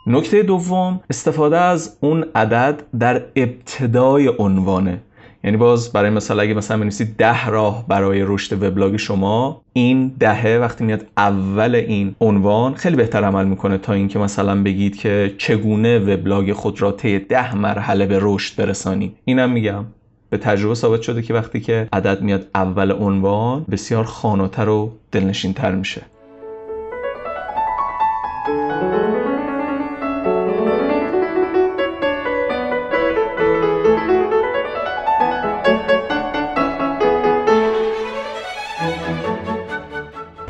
نکته 0.06 0.42
دوم 0.42 1.00
استفاده 1.10 1.58
از 1.58 1.96
اون 2.00 2.24
عدد 2.34 2.82
در 2.98 3.22
ابتدای 3.36 4.32
عنوانه. 4.38 5.02
یعنی 5.46 5.58
باز 5.58 5.92
برای 5.92 6.10
مثال 6.10 6.40
اگه 6.40 6.54
مثلا 6.54 6.76
بنویسید 6.76 7.16
ده 7.16 7.46
راه 7.46 7.84
برای 7.88 8.22
رشد 8.22 8.62
وبلاگ 8.62 8.96
شما 8.96 9.62
این 9.72 10.12
دهه 10.20 10.58
وقتی 10.60 10.84
میاد 10.84 11.06
اول 11.16 11.74
این 11.74 12.14
عنوان 12.20 12.74
خیلی 12.74 12.96
بهتر 12.96 13.24
عمل 13.24 13.46
می‌کنه 13.46 13.78
تا 13.78 13.92
اینکه 13.92 14.18
مثلا 14.18 14.62
بگید 14.62 14.96
که 14.96 15.34
چگونه 15.38 15.98
وبلاگ 15.98 16.52
خود 16.52 16.82
را 16.82 16.92
طی 16.92 17.18
ده 17.18 17.56
مرحله 17.56 18.06
به 18.06 18.18
رشد 18.22 18.56
برسانید 18.56 19.16
اینم 19.24 19.50
میگم. 19.50 19.84
به 20.30 20.38
تجربه 20.38 20.74
ثابت 20.74 21.02
شده 21.02 21.22
که 21.22 21.34
وقتی 21.34 21.60
که 21.60 21.88
عدد 21.92 22.22
میاد 22.22 22.46
اول 22.54 22.92
عنوان 22.92 23.64
بسیار 23.70 24.04
خاناتر 24.04 24.68
و 24.68 24.92
دلنشینتر 25.12 25.74
میشه. 25.74 26.02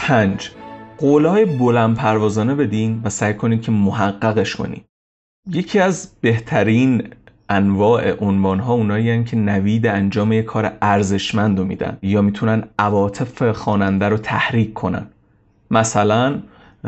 پنج. 0.07 0.51
قولهای 0.99 1.45
بلند 1.45 1.97
پروازانه 1.97 2.55
بدین 2.55 3.01
و 3.05 3.11
سعی 3.11 3.35
کنید 3.35 3.63
که 3.63 3.73
محققش 3.73 4.57
کنید 4.57 4.85
یکی 5.51 5.79
از 5.79 6.13
بهترین 6.21 7.09
انواع 7.49 8.25
عنوان 8.25 8.59
ها 8.59 8.75
اونایی 8.75 9.25
که 9.25 9.37
نوید 9.37 9.87
انجام 9.87 10.33
یک 10.33 10.45
کار 10.45 10.73
ارزشمند 10.83 11.59
رو 11.59 11.65
میدن 11.65 11.99
یا 12.03 12.23
می‌تونن 12.23 12.65
عواطف 12.79 13.51
خواننده 13.51 14.09
رو 14.09 14.17
تحریک 14.17 14.75
کنن. 14.75 15.07
مثلا 15.71 16.43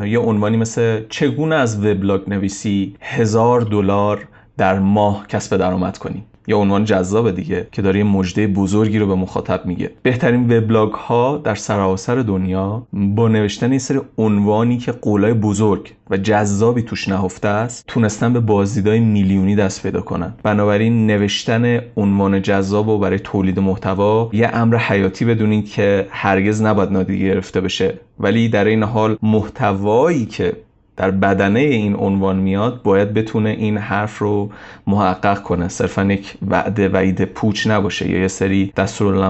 یه 0.05 0.19
عنوانی 0.19 0.57
مثل 0.57 1.05
چگونه 1.09 1.55
از 1.55 1.85
وبلاگ 1.85 2.29
نویسی 2.31 2.97
هزار 3.01 3.61
دلار 3.61 4.29
در 4.57 4.79
ماه 4.79 5.27
کسب 5.27 5.57
درآمد 5.57 5.99
کنی؟ 5.99 6.25
یا 6.49 6.59
عنوان 6.59 6.85
جذاب 6.85 7.31
دیگه 7.31 7.67
که 7.73 7.83
داره 7.83 7.99
یه 7.99 8.05
مجده 8.05 8.47
بزرگی 8.47 8.99
رو 8.99 9.07
به 9.07 9.15
مخاطب 9.15 9.67
میگه. 9.67 9.91
بهترین 10.03 10.57
وبلاگ 10.57 10.93
ها 10.93 11.41
در 11.45 11.55
سراسر 11.55 12.17
دنیا 12.17 12.87
با 12.93 13.29
نوشتن 13.29 13.71
این 13.71 13.79
سری 13.79 14.01
عنوانی 14.19 14.79
که 14.79 14.93
قولای 14.93 15.33
بزرگ 15.33 15.93
و 16.11 16.17
جذابی 16.17 16.83
توش 16.83 17.09
نهفته 17.09 17.49
است 17.49 17.85
تونستن 17.87 18.33
به 18.33 18.41
بازدیدهای 18.41 19.01
میلیونی 19.01 19.57
دست 19.57 19.83
پیدا 19.83 20.01
کنن. 20.01 20.35
بنابراین 20.43 21.07
نوشتن 21.07 21.81
عنوان 21.97 22.43
جذاب 22.43 22.89
و 22.89 22.99
برای 22.99 23.19
تولید 23.19 23.61
محتوا 23.61 24.31
یه 24.33 24.51
امر 24.53 24.77
حیاتی 24.77 25.25
بدونید 25.25 25.71
که 25.71 26.07
هرگز 26.11 26.63
نباید 26.63 26.93
نادیده 26.93 27.25
گرفته 27.25 27.61
بشه. 27.61 27.95
ولی 28.21 28.49
در 28.49 28.65
این 28.65 28.83
حال 28.83 29.17
محتوایی 29.23 30.27
که 30.27 30.53
در 30.99 31.11
بدنه 31.11 31.61
این 31.61 31.97
عنوان 31.97 32.37
میاد 32.37 32.83
باید 32.83 33.15
بتونه 33.15 33.51
این 33.51 33.79
حرف 33.79 34.19
رو 34.19 34.51
محقق 34.87 35.43
کنه. 35.43 35.69
صرفا 35.69 36.05
یک 36.05 36.35
وعده 36.49 36.89
و 36.89 36.97
ایده 36.97 37.25
پوچ 37.25 37.67
نباشه 37.67 38.11
یا 38.11 38.19
یه 38.19 38.29
سری 38.29 38.73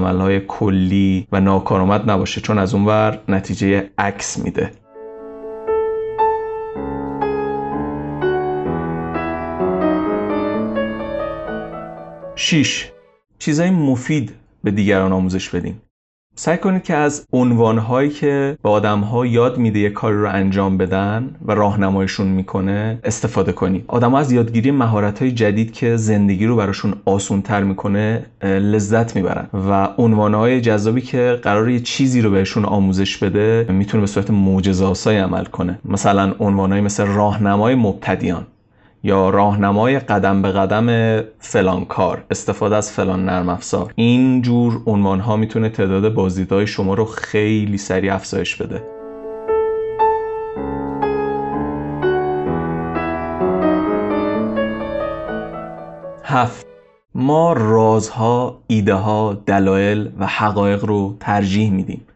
های 0.03 0.41
کلی 0.41 1.27
و 1.33 1.41
ناکارآمد 1.41 2.11
نباشه 2.11 2.41
چون 2.41 2.59
از 2.59 2.75
اونور 2.75 3.19
نتیجه 3.29 3.91
عکس 3.99 4.39
میده. 4.45 4.71
شیش. 12.37 12.91
چیزای 13.39 13.71
مفید 13.71 14.35
به 14.65 14.71
دیگران 14.71 15.13
آموزش 15.13 15.49
بدیم 15.49 15.83
سعی 16.41 16.59
کنید 16.59 16.83
که 16.83 16.95
از 16.95 17.27
عنوانهایی 17.33 18.11
که 18.11 18.59
به 18.63 18.69
آدمها 18.69 19.27
یاد 19.27 19.59
میده 19.59 19.79
یه 19.79 19.91
کاری 19.91 20.17
رو 20.17 20.29
انجام 20.29 20.77
بدن 20.77 21.31
و 21.47 21.55
راهنمایشون 21.55 22.27
می‌کنه 22.27 22.99
استفاده 23.05 23.53
کنید. 23.53 23.85
آدمها 23.89 24.19
از 24.19 24.33
یادگیری 24.33 24.71
مهارت‌های 24.71 25.33
جدید 25.33 25.73
که 25.73 25.97
زندگی 25.97 26.47
رو 26.47 26.57
براشون 26.57 26.95
آسونتر 27.05 27.63
می‌کنه 27.63 28.27
لذت 28.43 29.17
می‌برن 29.17 29.47
و 29.71 29.89
عنوانهای 29.99 30.61
جذابی 30.61 31.01
که 31.01 31.39
قرار 31.43 31.71
یه 31.71 31.81
چیزی 31.81 32.21
رو 32.21 32.31
بهشون 32.31 32.65
آموزش 32.65 33.17
بده 33.17 33.67
می‌تونه 33.69 34.01
به 34.01 34.07
صورت 34.07 34.31
معجزه‌آسای 34.31 35.19
عمل 35.19 35.45
کنه. 35.45 35.79
مثلا 35.85 36.35
عنوانهایی 36.39 36.85
مثل 36.85 37.07
راهنمای 37.07 37.75
مبتدیان. 37.75 38.47
یا 39.03 39.31
راهنمای 39.31 39.99
قدم 39.99 40.43
به 40.43 40.53
قدم 40.53 41.21
فلان 41.39 41.85
کار 41.85 42.25
استفاده 42.31 42.77
از 42.77 42.93
فلان 42.93 43.25
نرم 43.25 43.49
افزار. 43.49 43.93
این 43.95 44.43
جور 44.43 44.83
عنوان 44.87 45.21
ها 45.21 45.37
می‌تونه 45.37 45.69
تعداد 45.69 46.15
بازدیدهای 46.15 46.67
شما 46.67 46.95
رو 46.95 47.05
خیلی 47.05 47.79
سریع 47.79 48.15
افزایش 48.15 48.57
بده. 48.57 48.83
هفت. 56.25 56.67
ما 57.15 57.53
رازها، 57.53 58.63
ایده 58.67 58.95
ها، 58.95 59.43
دلایل 59.47 60.11
و 60.19 60.27
حقایق 60.27 60.85
رو 60.85 61.17
ترجیح 61.21 61.71
میدیم. 61.71 62.07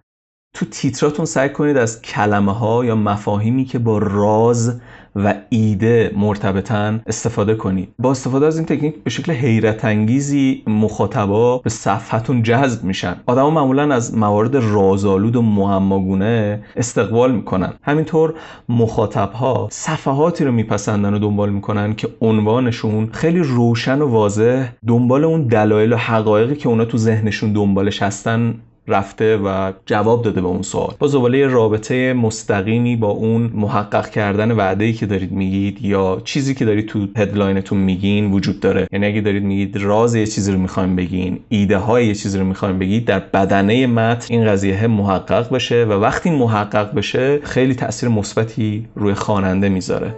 تو 0.55 0.67
تیتراتون 0.67 1.25
سعی 1.25 1.49
کنید 1.49 1.77
از 1.77 2.03
کلمه 2.03 2.53
ها 2.53 2.85
یا 2.85 2.95
مفاهیمی 2.95 3.65
که 3.65 3.79
با 3.79 3.99
راز 3.99 4.81
و 5.17 5.35
ایده 5.49 6.13
مرتبطن 6.17 7.03
استفاده 7.07 7.55
کنید 7.55 7.89
با 7.99 8.11
استفاده 8.11 8.47
از 8.47 8.57
این 8.57 8.67
تکنیک 8.67 8.95
به 9.05 9.11
شکل 9.11 9.33
حیرت 9.33 9.85
انگیزی 9.85 10.63
مخاطبا 10.67 11.59
به 11.59 11.71
صفحتون 11.71 12.43
جذب 12.43 12.85
میشن. 12.85 13.17
آدما 13.27 13.51
معمولا 13.51 13.95
از 13.95 14.19
موارد 14.19 14.57
رازآلود 14.57 15.37
و 15.37 15.43
معماگونه 15.43 16.63
استقبال 16.77 17.33
می‌کنن. 17.33 17.73
همینطور 17.83 18.35
مخاطب 18.69 19.33
ها 19.33 19.69
صفحاتی 19.71 20.45
رو 20.45 20.53
میپسندن 20.53 21.15
و 21.15 21.19
دنبال 21.19 21.51
می‌کنن 21.51 21.95
که 21.95 22.09
عنوانشون 22.21 23.09
خیلی 23.13 23.39
روشن 23.39 24.01
و 24.01 24.09
واضح 24.09 24.69
دنبال 24.87 25.25
اون 25.25 25.47
دلایل 25.47 25.93
و 25.93 25.97
حقایقی 25.97 26.57
که 26.57 26.69
اونا 26.69 26.85
تو 26.85 26.99
ذهنشون 26.99 27.53
دنبالش 27.53 28.03
هستن 28.03 28.55
رفته 28.89 29.37
و 29.37 29.73
جواب 29.87 30.23
داده 30.23 30.41
به 30.41 30.47
اون 30.47 30.63
سوال. 30.63 30.95
با 30.99 31.07
زباله 31.07 31.47
رابطه 31.47 32.13
مستقیمی 32.13 32.97
با 32.97 33.09
اون 33.09 33.51
محقق 33.55 34.11
کردن 34.11 34.53
وعده 34.53 34.93
که 34.93 35.07
دارید 35.07 35.33
میگید 35.33 35.83
یا 35.83 36.23
چیزی 36.25 36.55
که 36.55 36.65
دارید 36.65 36.87
تو 36.87 37.07
headline 37.17 37.62
تون 37.62 37.79
میگین 37.79 38.33
وجود 38.33 38.61
داره. 38.61 38.89
یعنی 38.93 39.07
اگه 39.07 39.21
دارید 39.21 39.43
میگید 39.43 39.77
راز 39.77 40.15
یه 40.15 40.27
چیزی 40.27 40.53
رو 40.53 40.59
می‌خوایم 40.59 40.97
بگین 40.97 41.41
ایده 41.49 41.79
های 41.79 42.07
یه 42.07 42.15
چیزی 42.15 42.39
رو 42.39 42.45
می‌خوایم 42.45 42.79
بگید 42.79 43.05
در 43.05 43.19
بدنه 43.19 43.87
متن 43.87 44.35
این 44.35 44.47
قضیه 44.47 44.87
محقق 44.87 45.55
بشه 45.55 45.85
و 45.85 45.93
وقتی 45.93 46.31
محقق 46.31 46.95
بشه 46.95 47.41
خیلی 47.43 47.75
تاثیر 47.75 48.09
مثبتی 48.09 48.87
روی 48.95 49.15
خواننده 49.15 49.69
می‌ذاره. 49.69 50.15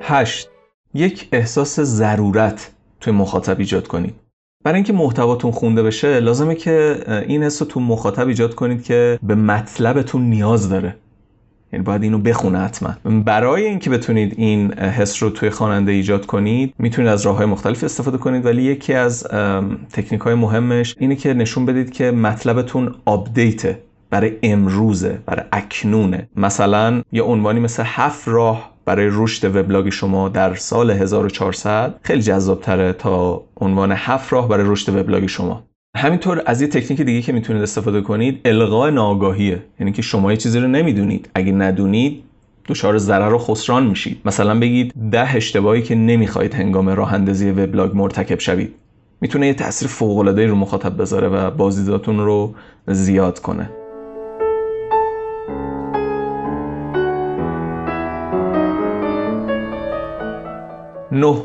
هشت. 0.00 0.48
یک 0.98 1.28
احساس 1.32 1.80
ضرورت 1.80 2.70
توی 3.00 3.12
مخاطب 3.12 3.58
ایجاد 3.58 3.86
کنید. 3.86 4.14
برای 4.64 4.76
اینکه 4.76 4.92
محتواتون 4.92 5.50
خونده 5.50 5.82
بشه 5.82 6.20
لازمه 6.20 6.54
که 6.54 7.04
این 7.28 7.42
حس 7.42 7.62
رو 7.62 7.68
تو 7.68 7.80
مخاطب 7.80 8.28
ایجاد 8.28 8.54
کنید 8.54 8.82
که 8.82 9.18
به 9.22 9.34
مطلبتون 9.34 10.22
نیاز 10.22 10.68
داره. 10.68 10.96
یعنی 11.72 11.84
باید 11.84 12.02
اینو 12.02 12.18
بخونه 12.18 12.58
حتما. 12.58 12.94
برای 13.24 13.66
اینکه 13.66 13.90
بتونید 13.90 14.34
این 14.36 14.72
حس 14.74 15.22
رو 15.22 15.30
توی 15.30 15.50
خواننده 15.50 15.92
ایجاد 15.92 16.26
کنید 16.26 16.74
می‌تونید 16.78 17.10
از 17.10 17.22
راه 17.26 17.36
های 17.36 17.46
مختلف 17.46 17.84
استفاده 17.84 18.18
کنید 18.18 18.46
ولی 18.46 18.62
یکی 18.62 18.94
از 18.94 19.24
تکنیک 19.92 20.20
های 20.20 20.34
مهمش 20.34 20.94
اینه 20.98 21.16
که 21.16 21.34
نشون 21.34 21.66
بدید 21.66 21.90
که 21.92 22.10
مطلبتون 22.10 22.94
آپدیته. 23.04 23.82
برای 24.10 24.32
امروزه 24.42 25.18
برای 25.26 25.44
اکنونه. 25.52 26.28
مثلا 26.36 27.02
یه 27.12 27.22
عنوانی 27.22 27.60
مثل 27.60 27.82
هفت 27.86 28.28
راه 28.28 28.72
برای 28.84 29.08
رشد 29.12 29.56
وبلاگ 29.56 29.88
شما 29.88 30.28
در 30.28 30.54
سال 30.54 30.90
1400 30.90 31.94
خیلی 32.02 32.22
جذاب 32.22 32.60
تره 32.60 32.92
تا 32.92 33.42
عنوان 33.56 33.92
هفت 33.92 34.32
راه 34.32 34.48
برای 34.48 34.66
رشد 34.68 34.96
وبلاگ 34.96 35.26
شما. 35.26 35.64
همینطور 35.96 36.42
از 36.46 36.62
یه 36.62 36.68
تکنیک 36.68 37.02
دیگه 37.02 37.22
که 37.22 37.32
می‌تونید 37.32 37.62
استفاده 37.62 38.00
کنید 38.00 38.40
القاء 38.44 38.90
ناآگاهیه 38.90 39.62
یعنی 39.80 39.92
که 39.92 40.02
شما 40.02 40.30
یه 40.30 40.36
چیزی 40.36 40.60
رو 40.60 40.68
نمی‌دونید. 40.68 41.30
اگه 41.34 41.52
ندونید 41.52 42.22
دچار 42.68 42.98
ضرر 42.98 43.34
و 43.34 43.38
خسران 43.38 43.86
میشید. 43.86 44.20
مثلا 44.24 44.58
بگید 44.58 44.94
ده 45.10 45.36
اشتباهی 45.36 45.82
که 45.82 45.94
نمی‌خواید 45.94 46.54
هنگام 46.54 46.88
راه 46.88 47.14
اندازی 47.14 47.50
وبلاگ 47.50 47.96
مرتکب 47.96 48.40
شوید. 48.40 48.74
می‌تونه 49.20 49.46
یه 49.46 49.54
تاثیر 49.54 49.88
فوق 49.88 50.18
العاده 50.18 50.46
رو 50.46 50.54
مخاطب 50.54 51.02
بذاره 51.02 51.28
و 51.28 51.50
بازدیداتون 51.50 52.18
رو 52.18 52.54
زیاد 52.86 53.38
کنه. 53.38 53.70
نه. 61.20 61.36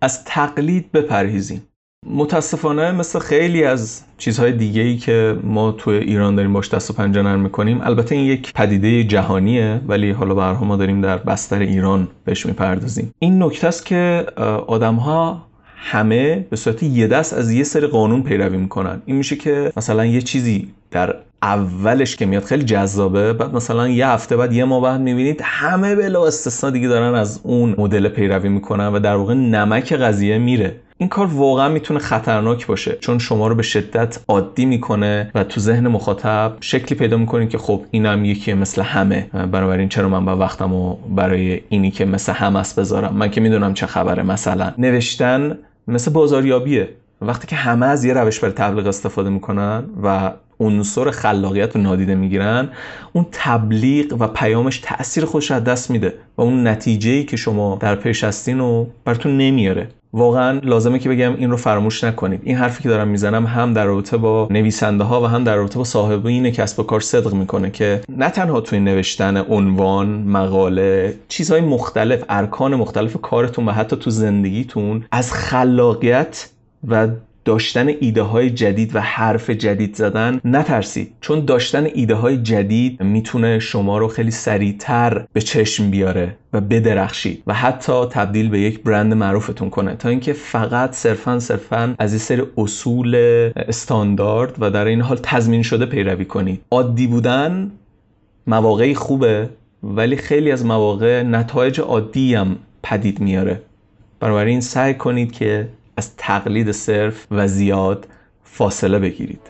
از 0.00 0.24
تقلید 0.24 0.92
بپرهیزیم. 0.92 1.62
متاسفانه 2.06 2.92
مثل 2.92 3.18
خیلی 3.18 3.64
از 3.64 4.02
چیزهای 4.18 4.52
دیگه 4.52 4.96
که 4.96 5.36
ما 5.42 5.72
توی 5.72 5.96
ایران 5.96 6.34
داریم 6.34 6.52
باش 6.52 6.68
دست 6.68 6.90
و 6.90 6.94
پنجه 6.94 7.22
نرم 7.22 7.40
می‌کنیم 7.40 7.80
البته 7.80 8.14
این 8.14 8.24
یک 8.24 8.52
پدیده 8.52 9.04
جهانیه 9.04 9.80
ولی 9.88 10.10
حالا 10.10 10.34
برها 10.34 10.64
ما 10.64 10.76
داریم 10.76 11.00
در 11.00 11.16
بستر 11.16 11.58
ایران 11.58 12.08
بهش 12.24 12.46
می‌پردازیم. 12.46 13.14
این 13.18 13.42
نکته 13.42 13.66
است 13.66 13.86
که 13.86 14.26
آدم 14.66 14.94
ها 14.94 15.46
همه 15.76 16.46
به 16.50 16.56
صورت 16.56 16.82
یه 16.82 17.06
دست 17.06 17.34
از 17.34 17.52
یه 17.52 17.64
سری 17.64 17.86
قانون 17.86 18.22
پیروی 18.22 18.56
می‌کنن. 18.56 19.02
این 19.06 19.16
میشه 19.16 19.36
که 19.36 19.72
مثلا 19.76 20.06
یه 20.06 20.22
چیزی 20.22 20.68
در 20.90 21.16
اولش 21.42 22.16
که 22.16 22.26
میاد 22.26 22.44
خیلی 22.44 22.64
جذابه 22.64 23.32
بعد 23.32 23.54
مثلا 23.54 23.88
یه 23.88 24.08
هفته 24.08 24.36
بعد 24.36 24.52
یه 24.52 24.64
ماه 24.64 24.82
بعد 24.82 25.00
می‌بینید 25.00 25.40
همه 25.44 25.94
بلا 25.94 26.26
استثنا 26.26 26.70
دیگه 26.70 26.88
دارن 26.88 27.14
از 27.14 27.40
اون 27.42 27.74
مدل 27.78 28.08
پیروی 28.08 28.48
می‌کنن 28.48 28.88
و 28.88 28.98
در 28.98 29.14
واقع 29.14 29.34
نمک 29.34 29.92
قضیه 29.92 30.38
میره. 30.38 30.76
این 31.00 31.08
کار 31.08 31.26
واقعا 31.26 31.68
می‌تونه 31.68 32.00
خطرناک 32.00 32.66
باشه 32.66 32.96
چون 33.00 33.18
شما 33.18 33.48
رو 33.48 33.54
به 33.54 33.62
شدت 33.62 34.18
عادی 34.28 34.64
می‌کنه 34.64 35.30
و 35.34 35.44
تو 35.44 35.60
ذهن 35.60 35.88
مخاطب 35.88 36.56
شکلی 36.60 36.98
پیدا 36.98 37.16
می‌کنید 37.16 37.48
که 37.48 37.58
خب 37.58 37.84
اینم 37.90 38.24
یکی 38.24 38.54
مثل 38.54 38.82
همه. 38.82 39.30
بنابراین 39.32 39.88
چرا 39.88 40.08
من 40.08 40.24
با 40.24 40.36
وقتم 40.36 40.72
رو 40.72 40.98
برای 41.16 41.60
اینی 41.68 41.90
که 41.90 42.04
مثل 42.04 42.32
همه 42.32 42.58
است 42.58 42.80
بذارم؟ 42.80 43.14
من 43.14 43.30
که 43.30 43.40
می‌دونم 43.40 43.74
چه 43.74 43.86
خبره 43.86 44.22
مثلا. 44.22 44.72
نوشتن 44.78 45.58
مثل 45.88 46.10
بازاریابیه. 46.10 46.88
وقتی 47.22 47.46
که 47.46 47.56
همه 47.56 47.86
از 47.86 48.04
یه 48.04 48.12
روش 48.12 48.40
برای 48.40 48.54
تبلیغ 48.54 48.86
استفاده 48.86 49.30
می‌کنن 49.30 49.84
و 50.02 50.32
عنصر 50.60 51.10
خلاقیت 51.10 51.76
رو 51.76 51.82
نادیده 51.82 52.14
می‌گیرن 52.14 52.68
اون 53.12 53.26
تبلیغ 53.32 54.16
و 54.20 54.26
پیامش 54.26 54.78
تاثیر 54.78 55.24
خودش 55.24 55.50
از 55.50 55.64
دست 55.64 55.90
میده 55.90 56.14
و 56.36 56.42
اون 56.42 56.66
نتیجه 56.66 57.10
ای 57.10 57.24
که 57.24 57.36
شما 57.36 57.78
در 57.80 57.94
پیش 57.94 58.24
هستین 58.24 58.58
رو 58.58 58.88
براتون 59.04 59.36
نمیاره. 59.36 59.88
واقعا 60.12 60.60
لازمه 60.62 60.98
که 60.98 61.08
بگم 61.08 61.36
این 61.36 61.50
رو 61.50 61.56
فراموش 61.56 62.04
نکنید. 62.04 62.40
این 62.44 62.56
حرفی 62.56 62.82
که 62.82 62.88
دارم 62.88 63.08
می‌زنم 63.08 63.46
هم 63.46 63.72
در 63.72 63.84
رابطه 63.84 64.16
با 64.16 64.48
نویسنده 64.50 65.04
ها 65.04 65.22
و 65.22 65.26
هم 65.26 65.44
در 65.44 65.56
رابطه 65.56 65.78
با 65.78 65.84
صاحبین 65.84 66.50
کسب 66.50 66.80
و 66.80 66.82
کار 66.82 67.00
صدق 67.00 67.34
می‌کنه 67.34 67.70
که 67.70 68.00
نه 68.08 68.30
تنها 68.30 68.60
توی 68.60 68.80
نوشتن 68.80 69.36
عنوان 69.36 70.08
مقاله 70.08 71.14
چیزهای 71.28 71.60
مختلف 71.60 72.24
ارکان 72.28 72.74
مختلف 72.74 73.16
کارتون 73.22 73.68
و 73.68 73.72
حتی 73.72 73.96
تو 73.96 74.10
زندگیتون 74.10 75.04
از 75.12 75.32
خلاقیت 75.32 76.48
و 76.88 77.08
داشتن 77.48 77.88
ایده 78.00 78.22
های 78.22 78.50
جدید 78.50 78.96
و 78.96 79.00
حرف 79.00 79.50
جدید 79.50 79.94
زدن 79.96 80.40
نترسید 80.44 81.12
چون 81.20 81.44
داشتن 81.44 81.86
ایده 81.94 82.14
های 82.14 82.38
جدید 82.38 83.02
می‌تونه 83.02 83.58
شما 83.58 83.98
رو 83.98 84.08
خیلی 84.08 84.30
سریعتر 84.30 85.26
به 85.32 85.40
چشم 85.40 85.90
بیاره 85.90 86.36
و 86.52 86.60
بدرخشید 86.60 87.42
و 87.46 87.54
حتی 87.54 88.06
تبدیل 88.10 88.48
به 88.48 88.60
یک 88.60 88.82
برند 88.82 89.14
معروفتون 89.14 89.70
کنه. 89.70 89.94
تا 89.94 90.08
اینکه 90.08 90.32
فقط 90.32 90.92
صرفا 90.92 91.38
صرفا 91.38 91.94
از 91.98 92.12
این 92.12 92.18
سری 92.18 92.42
اصول 92.56 93.16
استاندارد 93.56 94.56
و 94.58 94.70
در 94.70 94.84
این 94.84 95.00
حال 95.00 95.18
تضمین 95.22 95.62
شده 95.62 95.86
پیروی 95.86 96.24
کنید. 96.24 96.60
عادی 96.70 97.06
بودن 97.06 97.70
مواقعی 98.46 98.94
خوبه 98.94 99.48
ولی 99.82 100.16
خیلی 100.16 100.52
از 100.52 100.66
مواقع 100.66 101.22
نتایج 101.22 101.80
عادی 101.80 102.34
هم 102.34 102.56
پدید 102.82 103.20
میاره. 103.20 103.62
بنابراین 104.20 104.60
سعی 104.60 104.94
کنید 104.94 105.32
که 105.32 105.68
از 105.98 106.16
تقلید 106.16 106.72
صرف 106.72 107.26
و 107.30 107.48
زیاد 107.48 108.08
فاصله 108.44 108.98
بگیرید. 108.98 109.40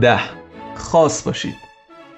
ده. 0.00 0.20
خاص 0.74 1.22
باشید. 1.22 1.69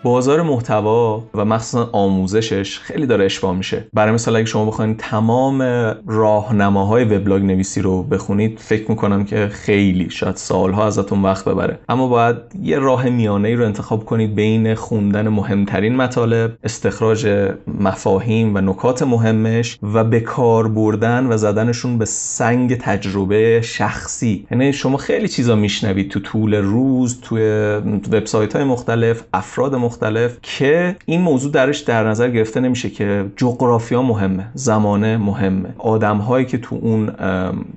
بازار 0.02 0.42
محتوا 0.42 1.22
و 1.34 1.44
مخصوصا 1.44 1.90
آموزشش 1.92 2.78
خیلی 2.78 3.06
داره 3.06 3.24
اشباه 3.24 3.56
میشه. 3.56 3.84
برای 3.92 4.14
مثال 4.14 4.36
اگه 4.36 4.44
شما 4.44 4.64
بخواید 4.64 4.96
تمام 4.96 5.62
راهنماهای 6.06 7.04
وبلاگ 7.04 7.42
نویسی 7.42 7.82
رو 7.82 8.02
بخونید 8.02 8.58
فکر 8.58 8.90
می‌کنم 8.90 9.24
که 9.24 9.48
خیلی 9.52 10.10
شاید 10.10 10.36
سالها 10.36 10.86
ازتون 10.86 11.22
وقت 11.22 11.48
ببره. 11.48 11.78
اما 11.88 12.08
باید 12.08 12.36
یه 12.62 12.78
راه 12.78 13.08
میانه 13.08 13.48
ای 13.48 13.54
رو 13.54 13.64
انتخاب 13.64 14.04
کنید 14.04 14.34
بین 14.34 14.74
خوندن 14.74 15.28
مهمترین 15.28 15.96
مطالب 15.96 16.52
استخراج 16.64 17.50
مفاهیم 17.80 18.54
و 18.54 18.60
نکات 18.60 19.02
مهمش 19.02 19.78
و 19.94 20.04
به 20.04 20.20
کار 20.20 20.68
بردن 20.68 21.26
و 21.26 21.36
زدنشون 21.36 21.98
به 21.98 22.04
سنگ 22.04 22.78
تجربه 22.78 23.60
شخصی. 23.60 24.46
یعنی 24.50 24.72
شما 24.72 24.96
خیلی 24.96 25.28
چیزا 25.28 25.56
میشنوید 25.56 26.10
تو 26.10 26.20
طول 26.20 26.54
روز 26.54 27.20
توی 27.20 27.42
وبسایت 28.12 28.56
های 28.56 28.64
مختلف 28.64 29.22
افراد 29.32 29.74
مختلف. 29.74 29.91
مختلف 29.92 30.38
که 30.42 30.96
این 31.06 31.20
موضوع 31.20 31.52
درش 31.52 31.78
در 31.78 32.08
نظر 32.08 32.30
گرفته 32.30 32.60
نمیشه 32.60 32.90
که 32.90 33.24
جغرافیا 33.36 34.02
مهمه 34.02 34.48
زمانه 34.54 35.16
مهمه. 35.16 35.74
آدم 35.78 36.16
هایی 36.16 36.46
که 36.46 36.58
تو 36.58 36.78
اون 36.82 37.12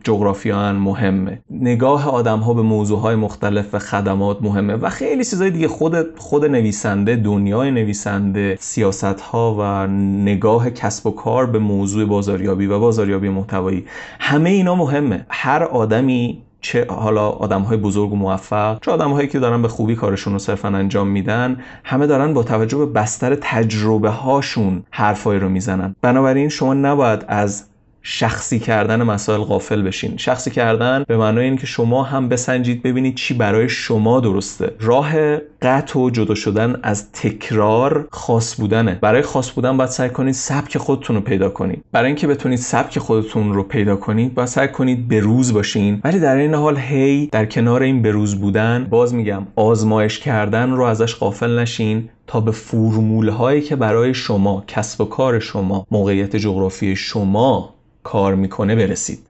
جغرافیا 0.03 0.73
مهمه. 0.73 1.41
نگاه 1.49 2.09
آدم 2.09 2.39
ها 2.39 2.53
به 2.53 2.61
موضوع 2.61 2.99
های 2.99 3.15
مختلف 3.15 3.73
و 3.73 3.79
خدمات 3.79 4.41
مهمه 4.41 4.73
و 4.73 4.89
خیلی 4.89 5.25
چیزای 5.25 5.51
دیگه. 5.51 5.67
خود 5.67 6.19
خود 6.19 6.45
نویسنده 6.45 7.15
دنیای 7.15 7.71
نویسنده 7.71 8.57
سیاست 8.59 9.21
ها 9.21 9.55
و 9.59 9.87
نگاه 10.23 10.69
کسب 10.69 11.07
و 11.07 11.11
کار 11.11 11.45
به 11.45 11.59
موضوع 11.59 12.05
بازاریابی 12.05 12.65
و 12.65 12.79
بازاریابی 12.79 13.29
محتوایی. 13.29 13.85
همه 14.19 14.49
اینا 14.49 14.75
مهمه. 14.75 15.25
هر 15.29 15.63
آدمی 15.63 16.44
چه 16.65 16.85
حالا 16.89 17.29
آدم 17.29 17.61
های 17.61 17.77
بزرگ 17.77 18.13
و 18.13 18.15
موفق 18.15 18.79
چه 18.81 18.91
آدم 18.91 19.11
هایی 19.11 19.27
که 19.27 19.39
دارن 19.39 19.61
به 19.61 19.67
خوبی 19.67 19.95
کارشون 19.95 20.33
رو 20.33 20.39
صرفا 20.39 20.67
انجام 20.67 21.07
میدن 21.07 21.57
همه 21.83 22.07
دارن 22.07 22.33
با 22.33 22.43
توجه 22.43 22.77
به 22.77 22.85
بستر 22.85 23.35
تجربه 23.35 24.09
هاشون 24.09 24.83
حرفایی 24.91 25.39
رو 25.39 25.49
می‌زنن. 25.49 25.95
بنابراین 26.01 26.49
شما 26.49 26.73
نباید 26.73 27.25
از 27.27 27.63
شخصی 28.07 28.59
کردن 28.59 29.03
مسائل 29.03 29.39
غافل 29.41 29.81
بشین. 29.81 30.17
شخصی 30.17 30.51
کردن 30.51 31.03
به 31.07 31.17
معنای 31.17 31.45
اینکه 31.45 31.67
شما 31.67 32.03
هم 32.03 32.29
بسنجید 32.29 32.83
ببینید 32.83 33.15
چی 33.15 33.33
برای 33.33 33.69
شما 33.69 34.19
درسته. 34.19 34.73
راه 34.79 35.37
قطع 35.61 35.99
و 35.99 36.09
جدا 36.09 36.35
شدن 36.35 36.79
از 36.83 37.11
تکرار 37.11 38.07
خاص 38.11 38.55
بودنه. 38.59 38.97
برای 39.01 39.21
خاص 39.21 39.51
بودن 39.51 39.77
باید 39.77 39.89
سعی 39.89 40.09
کنید 40.09 40.33
سبک 40.33 40.77
خودتون 40.77 41.15
رو 41.15 41.21
پیدا 41.21 41.49
کنید. 41.49 41.83
برای 41.91 42.07
اینکه 42.07 42.27
بتونید 42.27 42.59
سبک 42.59 42.99
خودتون 42.99 43.53
رو 43.53 43.63
پیدا 43.63 43.95
کنید 43.95 44.33
باید 44.33 44.49
سعی 44.49 44.67
کنید 44.67 45.07
بروز 45.07 45.53
باشین. 45.53 46.01
ولی 46.03 46.19
در 46.19 46.35
این 46.35 46.53
حال 46.53 46.77
هی 46.77 47.27
در 47.31 47.45
کنار 47.45 47.81
این 47.81 48.01
بروز 48.01 48.35
بودن 48.35 48.87
باز 48.89 49.13
میگم 49.13 49.47
آزمایش 49.55 50.19
کردن 50.19 50.71
رو 50.71 50.83
ازش 50.83 51.15
غافل 51.15 51.59
نشین 51.59 52.09
تا 52.27 52.39
به 52.39 52.51
فرمول 52.51 53.29
هایی 53.29 53.61
که 53.61 53.75
برای 53.75 54.13
شما 54.13 54.63
کسب 54.67 55.01
و 55.01 55.05
کار 55.05 55.39
شما 55.39 55.87
موقعیت 55.91 56.35
جغرافی 56.35 56.95
شما 56.95 57.74
کار 58.05 58.35
می‌کنه 58.35 58.75
برسید. 58.75 59.27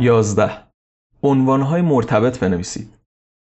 یازده. 0.00 0.50
عنوانهای 1.22 1.82
مرتبط 1.82 2.38
بنویسید. 2.38 2.88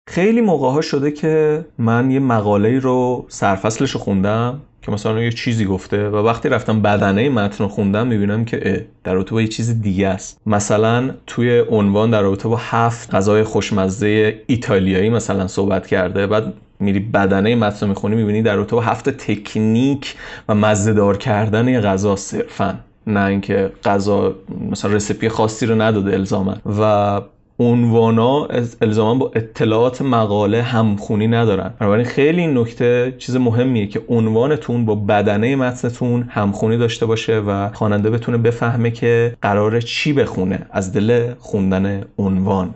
خیلی 0.09 0.41
موقع 0.41 0.69
ها 0.71 0.81
شده 0.81 1.11
که 1.11 1.65
من 1.77 2.11
یه 2.11 2.19
مقاله 2.19 2.79
رو 2.79 3.25
سرفصلش 3.29 3.91
رو 3.91 3.99
خوندم 3.99 4.61
که 4.81 4.91
مثلا 4.91 5.21
یه 5.21 5.31
چیزی 5.31 5.65
گفته 5.65 6.09
و 6.09 6.15
وقتی 6.15 6.49
رفتم 6.49 6.81
بدنه 6.81 7.29
متن 7.29 7.63
رو 7.63 7.67
خوندم 7.67 8.07
می‌بینم 8.07 8.45
که 8.45 8.87
در 9.03 9.13
رابطه 9.13 9.31
با 9.31 9.41
یه 9.41 9.47
چیز 9.47 9.81
دیگه 9.81 10.07
است. 10.07 10.41
مثلا 10.45 11.11
توی 11.27 11.59
عنوان 11.59 12.11
در 12.11 12.21
رابطه 12.21 12.47
با 12.47 12.57
هفت 12.59 13.15
غذای 13.15 13.43
خوشمزه 13.43 14.39
ایتالیایی 14.47 15.09
مثلا 15.09 15.47
صحبت 15.47 15.87
کرده 15.87 16.27
بعد 16.27 16.53
میری 16.79 16.99
بدنه 16.99 17.55
متن 17.55 17.79
رو 17.81 17.87
می‌خونی 17.87 18.15
می‌بینی 18.15 18.41
در 18.41 18.55
رابطه 18.55 18.75
با 18.75 18.81
هفت 18.81 19.09
تکنیک 19.09 20.15
و 20.49 20.55
مزهدار 20.55 21.17
کردن 21.17 21.67
یه 21.67 21.79
غذا 21.79 22.15
صرفا 22.15 22.79
نه 23.07 23.25
اینکه 23.25 23.71
غذا 23.83 24.35
مثلا 24.71 24.91
رسیپی 24.91 25.29
خاصی 25.29 25.65
رو 25.65 25.81
نداده 25.81 26.13
الزاما. 26.13 26.57
و 26.79 27.21
عنوانا 27.61 28.47
الزاما 28.81 29.15
با 29.15 29.31
اطلاعات 29.35 30.01
مقاله 30.01 30.61
همخونی 30.61 31.27
ندارن. 31.27 31.73
بنابراین 31.79 32.05
خیلی 32.05 32.41
این 32.41 32.57
نکته 32.57 33.15
چیز 33.17 33.35
مهمیه 33.35 33.87
که 33.87 34.01
عنوانتون 34.09 34.85
با 34.85 34.95
بدنه 34.95 35.55
متنتون 35.55 36.25
همخونی 36.29 36.77
داشته 36.77 37.05
باشه 37.05 37.39
و 37.39 37.69
خواننده 37.73 38.09
بتونه 38.09 38.37
بفهمه 38.37 38.91
که 38.91 39.35
قراره 39.41 39.81
چی 39.81 40.13
بخونه 40.13 40.59
از 40.71 40.93
دل 40.93 41.33
خوندن 41.39 42.03
عنوان. 42.17 42.73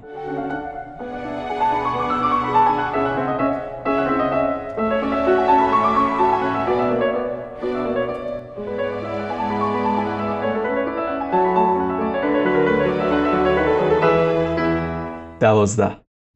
دوازده. 15.46 15.92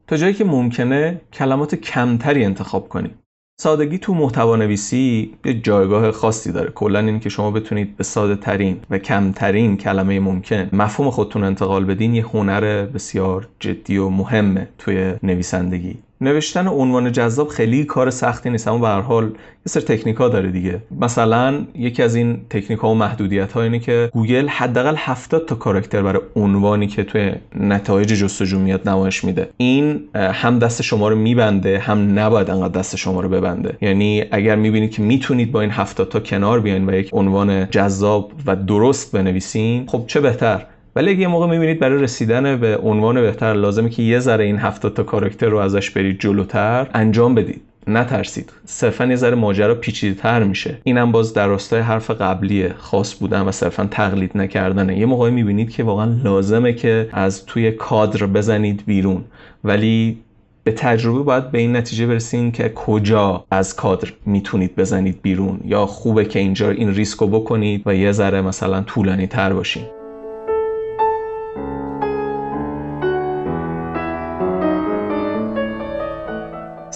تا 0.08 0.18
جایی 0.18 0.34
که 0.34 0.44
ممکنه 0.44 1.22
کلمات 1.34 1.76
کمتری 1.76 2.46
انتخاب 2.46 2.90
کنید 2.90 3.16
سادگی 3.62 3.98
تو 3.98 4.14
محتوا 4.14 4.56
نویسی 4.56 5.34
یه 5.46 5.54
جایگاه 5.54 6.12
خاصی 6.12 6.52
داره. 6.52 6.72
کلا 6.72 7.00
این 7.00 7.20
که 7.20 7.30
شما 7.30 7.52
بتونید 7.52 7.98
به 7.98 8.04
ساده 8.04 8.36
ترین 8.36 8.80
و 8.90 8.98
کمترین 8.98 9.78
کلمه 9.78 10.20
ممکن 10.20 10.70
مفهوم 10.74 11.10
خودتون 11.10 11.44
انتقال 11.44 11.86
بدین. 11.86 12.16
یه 12.16 12.26
هنر 12.26 12.86
بسیار 12.86 13.48
جدی 13.60 13.98
و 13.98 14.10
مهمه 14.10 14.68
توی 14.78 15.14
نویسندگی. 15.24 15.98
نوشتن 16.22 16.68
عنوان 16.68 17.12
جذاب 17.12 17.48
خیلی 17.48 17.84
کار 17.84 18.10
سختی 18.10 18.50
نیست 18.50 18.68
اما 18.68 18.78
به 18.78 18.88
هر 18.88 19.02
حال 19.02 19.24
یه 19.26 19.32
سر 19.66 19.80
تکنیک 19.80 20.16
ها 20.16 20.30
داره 20.30 20.52
دیگه. 20.52 20.82
مثلا 21.02 21.66
یکی 21.76 22.04
از 22.04 22.16
این 22.16 22.42
تکنیک 22.50 22.80
ها 22.80 22.90
و 22.90 22.96
محدودیت 22.96 23.52
ها 23.52 23.62
اینه 23.62 23.80
که 23.80 24.10
گوگل 24.14 24.48
حداقل 24.48 24.96
70 24.98 25.46
تا 25.46 25.56
کاراکتر 25.56 26.02
برای 26.02 26.22
عنوانی 26.36 26.88
که 26.88 27.04
توی 27.04 27.32
نتایج 27.56 28.14
جستجو 28.14 28.60
میاد 28.60 28.90
نمایش 28.90 29.24
میده. 29.24 29.50
این 29.58 30.02
هم 30.16 30.60
دست 30.60 30.82
شما 30.82 31.10
رو 31.10 31.16
میبنده 31.16 31.80
هم 31.80 32.20
نباید 32.20 32.50
انقدر 32.50 32.80
دست 32.80 32.96
شما 32.96 33.22
رو 33.22 33.30
ببنده. 33.30 33.78
یعنی 33.82 34.24
اگر 34.32 34.56
می‌بینید 34.56 34.92
که 34.92 35.02
می‌تونید 35.02 35.52
با 35.52 35.62
این 35.62 35.72
70 35.72 36.10
تا 36.10 36.20
کنار 36.20 36.60
بیاین 36.60 36.90
و 36.90 36.94
یک 36.94 37.10
عنوان 37.14 37.70
جذاب 37.70 38.32
و 38.46 38.56
درست 38.56 39.12
بنویسین 39.12 39.88
خب 39.88 40.04
چه 40.08 40.20
بهتر؟ 40.20 40.66
ولی 41.00 41.22
یه 41.22 41.28
موقع 41.28 41.48
می‌بینید 41.48 41.80
برای 41.80 42.04
رسیدن 42.04 42.56
به 42.56 42.78
عنوان 42.78 43.22
بهتر 43.22 43.54
لازمه 43.54 43.90
که 43.90 44.04
یه 44.04 44.20
ذره 44.20 44.46
این 44.46 44.58
هفتاد 44.58 44.94
تا 44.94 45.04
کاراکتر 45.04 45.48
رو 45.48 45.58
ازش 45.58 45.90
برید 45.90 46.20
جلوتر 46.20 46.88
انجام 46.94 47.36
بدید. 47.36 47.62
نترسید. 47.88 48.52
صرفا 48.66 49.06
یه 49.06 49.16
ذره 49.16 49.36
ماجرا 49.36 49.76
پیچیده 49.76 50.22
تر 50.22 50.44
میشه. 50.44 50.78
اینم 50.84 51.12
باز 51.12 51.34
در 51.34 51.48
راستای 51.48 51.82
حرف 51.82 52.12
قبلی 52.12 52.70
خاص 52.70 53.16
بودن 53.20 53.42
و 53.42 53.52
صرفا 53.52 53.88
تقلید 53.92 54.32
نکردنه. 54.36 54.98
یه 54.98 55.06
موقعی 55.06 55.32
می‌بینید 55.32 55.70
که 55.70 55.84
واقعا 55.84 56.12
لازمه 56.24 56.74
که 56.74 57.10
از 57.14 57.46
توی 57.46 57.72
کادر 57.72 58.26
بزنید 58.26 58.84
بیرون. 58.86 59.24
ولی 59.64 60.18
به 60.64 60.72
تجربه 60.72 61.24
باید 61.24 61.52
به 61.52 61.58
این 61.58 61.76
نتیجه 61.76 62.08
برسین 62.08 62.52
که 62.52 62.70
کجا 62.70 63.46
از 63.52 63.76
کادر 63.76 64.08
می‌تونید 64.26 64.76
بزنید 64.76 65.22
بیرون. 65.22 65.60
یا 65.66 65.86
خوبه 65.86 66.26
که 66.26 66.40
اینجا 66.40 66.70
این 66.70 66.94
ریسکو 66.94 67.28
بکنید 67.28 67.82
و 67.86 67.96
یه 67.96 68.12
ذره 68.12 68.42
مثلا 68.42 68.82
طولانی 68.82 69.28
تر 69.28 69.54
باشین. 69.54 69.84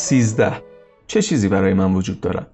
13 0.04 0.52
چه 1.08 1.22
چیزی 1.22 1.48
برای 1.48 1.74
من 1.74 1.94
وجود 1.94 2.22
دارد؟ 2.22 2.48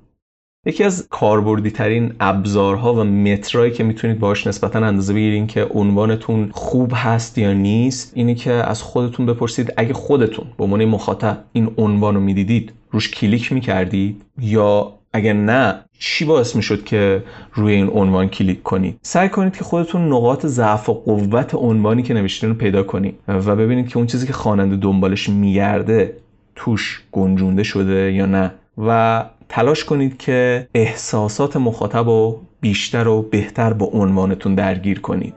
یکی 0.65 0.83
از 0.83 1.07
کاربردی 1.09 1.71
ترین 1.71 2.13
ابزارها 2.19 2.93
و 2.93 3.03
مترایی 3.03 3.71
که 3.71 3.83
می‌تونید 3.83 4.19
باش 4.19 4.47
نسبتا 4.47 4.79
اندازه 4.79 5.13
بگیرین 5.13 5.47
که 5.47 5.63
عنوانتون 5.63 6.49
خوب 6.53 6.91
هست 6.95 7.38
یا 7.38 7.53
نیست 7.53 8.12
اینی 8.15 8.35
که 8.35 8.51
از 8.51 8.81
خودتون 8.81 9.25
بپرسید 9.25 9.73
اگه 9.77 9.93
خودتون 9.93 10.45
به 10.57 10.63
عنوان 10.63 10.85
مخاطب 10.85 11.43
این 11.53 11.71
عنوان 11.77 12.15
رو 12.15 12.21
می‌دیدید 12.21 12.73
روش 12.91 13.12
کلیک 13.12 13.53
می‌کردید 13.53 14.21
یا 14.39 14.93
اگر 15.13 15.33
نه 15.33 15.85
چی 15.99 16.25
باعث 16.25 16.55
می‌شد 16.55 16.83
که 16.83 17.23
روی 17.53 17.73
این 17.73 17.89
عنوان 17.89 18.27
کلیک 18.27 18.63
کنید؟ 18.63 18.99
سعی 19.01 19.29
کنید 19.29 19.57
که 19.57 19.63
خودتون 19.63 20.07
نقاط 20.07 20.45
ضعف 20.45 20.89
و 20.89 20.93
قوت 20.93 21.55
عنوانی 21.55 22.03
که 22.03 22.13
نوشتین 22.13 22.49
رو 22.49 22.55
پیدا 22.55 22.83
کنید 22.83 23.19
و 23.27 23.55
ببینید 23.55 23.88
که 23.88 23.97
اون 23.97 24.07
چیزی 24.07 24.27
که 24.27 24.33
خواننده 24.33 24.75
دنبالش 24.75 25.29
میگرده 25.29 26.17
توش 26.59 27.03
گنجونده 27.11 27.63
شده 27.63 28.13
یا 28.13 28.25
نه. 28.25 28.51
و 28.77 29.25
تلاش 29.49 29.85
کنید 29.85 30.17
که 30.17 30.67
احساسات 30.73 31.57
مخاطب 31.57 32.09
رو 32.09 32.41
بیشتر 32.61 33.07
و 33.07 33.21
بهتر 33.21 33.73
با 33.73 33.85
عنوانتون 33.85 34.55
درگیر 34.55 34.99
کنید. 34.99 35.33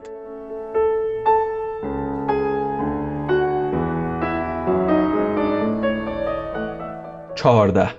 چهارده. 7.35 7.89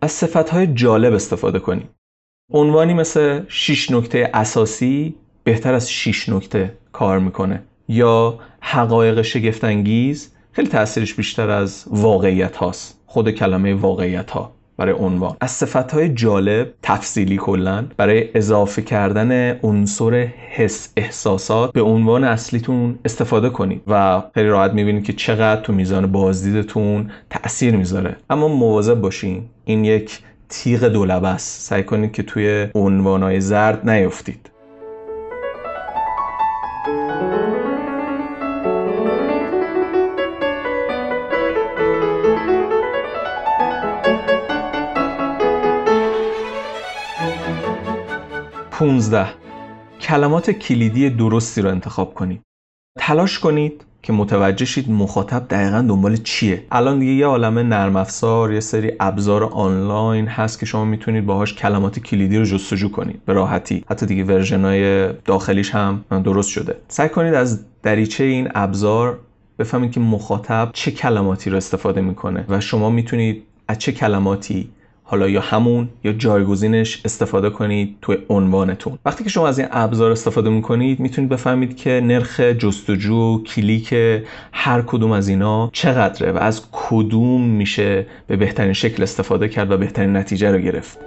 از 0.00 0.12
صفتهای 0.12 0.66
جالب 0.66 1.14
استفاده 1.14 1.58
کنید. 1.58 1.88
عنوانی 2.52 2.94
مثل 2.94 3.40
6 3.48 3.90
نکته 3.90 4.30
اساسی 4.34 5.14
بهتر 5.44 5.74
از 5.74 5.90
6 5.90 6.28
نکته 6.28 6.72
کار 6.92 7.18
می‌کنه 7.18 7.62
یا 7.88 8.38
حقایق 8.60 9.22
شگفتانگیز 9.22 10.33
خیلی 10.54 10.68
تاثیرش 10.68 11.14
بیشتر 11.14 11.50
از 11.50 11.84
واقعیت 11.86 12.56
هاست. 12.56 13.00
خود 13.06 13.30
کلمه 13.30 13.74
واقعیت 13.74 14.30
ها 14.30 14.52
برای 14.76 14.94
عنوان. 14.94 15.36
از 15.40 15.50
صفت 15.50 15.92
های 15.92 16.08
جالب 16.08 16.74
تفصیلی 16.82 17.36
کلا 17.36 17.84
برای 17.96 18.28
اضافه 18.34 18.82
کردن 18.82 19.60
عنصر 19.62 20.28
حس 20.50 20.92
احساسات 20.96 21.72
به 21.72 21.82
عنوان 21.82 22.24
اصلیتون 22.24 22.98
استفاده 23.04 23.50
کنید 23.50 23.82
و 23.86 24.22
خیلی 24.34 24.48
راحت 24.48 24.72
می‌بینید 24.72 25.04
که 25.04 25.12
چقدر 25.12 25.60
تو 25.60 25.72
میزان 25.72 26.12
بازدیدتون 26.12 27.10
تاثیر 27.30 27.76
می‌ذاره. 27.76 28.16
اما 28.30 28.48
مواظب 28.48 29.00
باشین 29.00 29.42
این 29.64 29.84
یک 29.84 30.18
تیغ 30.48 30.84
دولبه 30.84 31.28
است. 31.28 31.60
سعی 31.60 31.82
کنید 31.82 32.12
که 32.12 32.22
توی 32.22 32.68
عنوانهای 32.74 33.40
زرد 33.40 33.90
نیفتید. 33.90 34.50
15 48.84 49.26
کلمات 50.00 50.50
کلیدی 50.50 51.10
درستی 51.10 51.62
رو 51.62 51.70
انتخاب 51.70 52.14
کنید. 52.14 52.40
تلاش 52.98 53.38
کنید 53.38 53.84
که 54.02 54.12
متوجه 54.12 54.64
شید 54.64 54.90
مخاطب 54.90 55.48
دقیقا 55.48 55.84
دنبال 55.88 56.16
چیه. 56.16 56.66
الان 56.72 56.98
دیگه 56.98 57.12
یه 57.12 57.26
عالمه 57.26 57.62
نرم 57.62 57.96
افزار 57.96 58.52
یه 58.52 58.60
سری 58.60 58.92
ابزار 59.00 59.44
آنلاین 59.44 60.26
هست 60.26 60.60
که 60.60 60.66
شما 60.66 60.84
می‌تونید 60.84 61.26
باهاش 61.26 61.54
کلمات 61.54 61.98
کلیدی 61.98 62.38
رو 62.38 62.44
جستجو 62.44 62.88
کنید. 62.88 63.24
به 63.24 63.32
راحتی. 63.32 63.84
حتی 63.90 64.06
دیگه 64.06 64.24
ورژنای 64.24 65.12
داخلیش 65.12 65.70
هم 65.70 66.04
درست 66.24 66.50
شده. 66.50 66.76
سعی 66.88 67.08
کنید 67.08 67.34
از 67.34 67.64
دریچه 67.82 68.24
این 68.24 68.48
ابزار 68.54 69.18
بفهمید 69.58 69.92
که 69.92 70.00
مخاطب 70.00 70.70
چه 70.72 70.90
کلماتی 70.90 71.50
رو 71.50 71.56
استفاده 71.56 72.00
می‌کنه 72.00 72.44
و 72.48 72.60
شما 72.60 72.90
می‌تونید 72.90 73.42
از 73.68 73.78
چه 73.78 73.92
کلماتی 73.92 74.70
حالا 75.06 75.28
یا 75.28 75.40
همون 75.40 75.88
یا 76.04 76.12
جایگزینش 76.12 77.00
استفاده 77.04 77.50
کنید 77.50 77.96
توی 78.02 78.16
عنوانتون. 78.28 78.98
وقتی 79.04 79.24
که 79.24 79.30
شما 79.30 79.48
از 79.48 79.58
این 79.58 79.68
ابزار 79.70 80.10
استفاده 80.10 80.50
می‌کنید 80.50 81.00
می‌تونید 81.00 81.30
بفهمید 81.30 81.76
که 81.76 82.00
نرخ 82.04 82.40
جستجو 82.40 83.42
کلیک 83.42 83.94
هر 84.52 84.82
کدوم 84.82 85.12
از 85.12 85.28
اینا 85.28 85.70
چقدره 85.72 86.32
و 86.32 86.36
از 86.36 86.62
کدوم 86.72 87.44
میشه 87.44 88.06
به 88.26 88.36
بهترین 88.36 88.72
شکل 88.72 89.02
استفاده 89.02 89.48
کرد 89.48 89.70
و 89.70 89.76
بهترین 89.76 90.16
نتیجه 90.16 90.50
رو 90.50 90.58
گرفت. 90.58 90.98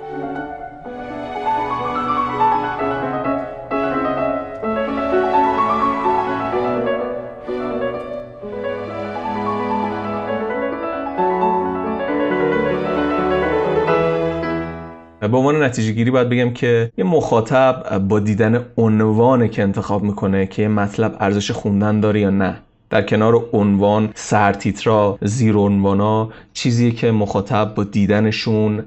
به 15.27 15.37
عنوان 15.37 15.63
نتیجه 15.63 15.91
گیری 15.91 16.11
باید 16.11 16.29
بگم 16.29 16.53
که 16.53 16.91
یه 16.97 17.03
مخاطب 17.03 17.97
با 17.97 18.19
دیدن 18.19 18.65
عنوان 18.77 19.47
که 19.47 19.63
انتخاب 19.63 20.03
می‌کنه 20.03 20.45
که 20.45 20.61
یه 20.61 20.67
مطلب 20.67 21.15
ارزش 21.19 21.51
خوندن 21.51 21.99
داره 21.99 22.19
یا 22.19 22.29
نه. 22.29 22.55
در 22.89 23.01
کنار 23.01 23.45
عنوان 23.53 24.09
سرتیترا 24.15 25.17
زیر 25.21 25.55
عنوانا 25.55 26.29
چیزی 26.53 26.91
که 26.91 27.11
مخاطب 27.11 27.73
با 27.75 27.83
دیدنشون 27.83 28.83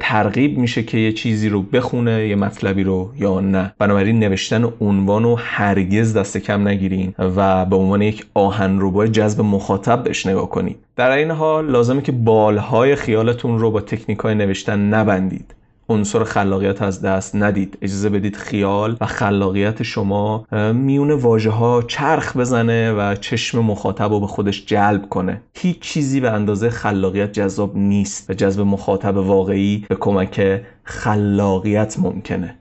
ترغیب 0.00 0.58
میشه 0.58 0.82
که 0.82 0.98
یه 0.98 1.12
چیزی 1.12 1.48
رو 1.48 1.62
بخونه 1.62 2.28
یه 2.28 2.36
مطلبی 2.36 2.82
رو 2.82 3.10
یا 3.18 3.40
نه. 3.40 3.74
بنابراین 3.78 4.18
نوشتن 4.18 4.72
عنوان 4.80 5.22
رو 5.22 5.38
هرگز 5.42 6.16
دست 6.16 6.38
کم 6.38 6.68
نگیرین 6.68 7.14
و 7.18 7.64
به 7.64 7.76
عنوان 7.76 8.02
یک 8.02 8.26
آهن 8.34 9.12
جذب 9.12 9.40
مخاطب 9.40 10.02
بهش 10.04 10.26
نگاه 10.26 10.48
کنید 10.50 10.76
در 10.96 11.10
این 11.10 11.30
حال 11.30 11.70
لازمه 11.70 12.02
که 12.02 12.12
بالهای 12.12 12.94
خیالتون 12.94 13.58
رو 13.58 13.70
با 13.70 13.80
تکنیک 13.80 14.18
های 14.18 14.34
نوشتن 14.34 14.80
نبندید. 14.80 15.54
عنصر 15.90 16.24
خلاقیت 16.24 16.82
از 16.82 17.02
دست 17.02 17.36
ندید. 17.36 17.78
اجازه 17.82 18.08
بدید 18.08 18.36
خیال 18.36 18.96
و 19.00 19.06
خلاقیت 19.06 19.82
شما 19.82 20.46
میون 20.72 21.10
واژه 21.10 21.50
ها 21.50 21.82
چرخ 21.82 22.36
بزنه 22.36 22.92
و 22.92 23.14
چشم 23.14 23.58
مخاطب 23.58 24.12
رو 24.12 24.20
به 24.20 24.26
خودش 24.26 24.66
جلب 24.66 25.08
کنه. 25.08 25.42
هیچ 25.54 25.80
چیزی 25.80 26.20
به 26.20 26.30
اندازه 26.30 26.70
خلاقیت 26.70 27.32
جذاب 27.32 27.76
نیست 27.76 28.30
و 28.30 28.34
جذب 28.34 28.60
مخاطب 28.60 29.16
واقعی 29.16 29.86
به 29.88 29.94
کمک 29.94 30.62
خلاقیت 30.84 31.98
ممکنه. 31.98 32.59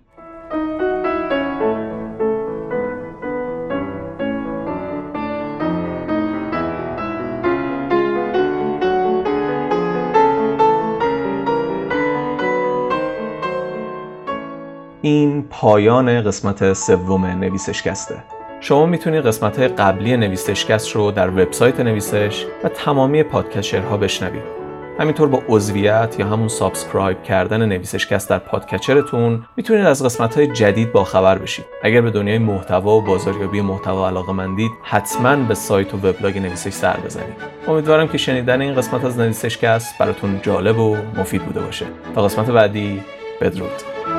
این 15.09 15.43
پایان 15.49 16.21
قسمت 16.21 16.73
سوم 16.73 17.25
نویسشکسته. 17.25 18.15
شما 18.59 18.85
می‌تونید 18.85 19.25
قسمت 19.25 19.59
قبلی 19.59 20.17
نویسشکست 20.17 20.95
رو 20.95 21.11
در 21.11 21.29
وبسایت 21.29 21.79
نویسش 21.79 22.45
و 22.63 22.69
تمامی 22.69 23.23
podcatcher 23.23 23.91
ها 23.91 23.97
بشنوید. 23.97 24.41
همینطور 24.99 25.29
با 25.29 25.41
عضویت 25.49 26.15
یا 26.19 26.27
همون 26.27 26.47
subscribe 26.47 27.23
کردن 27.23 27.65
نویسشکست 27.65 28.29
در 28.29 28.39
podcatcher 28.39 29.21
تون 29.21 29.45
می‌تونید 29.57 29.85
از 29.85 30.05
قسمت 30.05 30.35
های 30.35 30.47
جدید 30.47 30.91
باخبر 30.91 31.37
بشید. 31.37 31.65
اگر 31.83 32.01
به 32.01 32.11
دنیای 32.11 32.37
محتوا 32.37 32.97
و 32.97 33.01
بازاریابی 33.01 33.61
محتوا 33.61 34.07
علاقه 34.07 34.33
مندید 34.33 34.71
حتما 34.83 35.35
به 35.35 35.55
سایت 35.55 35.93
و 35.93 35.97
وبلاگ 35.97 36.37
نویسش 36.37 36.73
سر 36.73 36.97
بزنید. 37.05 37.35
امیدوارم 37.67 38.07
که 38.07 38.17
شنیدن 38.17 38.61
این 38.61 38.75
قسمت 38.75 39.05
از 39.05 39.19
نویسشکست 39.19 39.97
براتون 39.99 40.39
جالب 40.41 40.79
و 40.79 40.97
مفید 41.17 41.43
بوده 41.43 41.59
باشه. 41.59 41.85
تا 42.15 42.23
قسمت 42.23 42.51
بعدی 42.51 43.01
بدرود. 43.41 44.18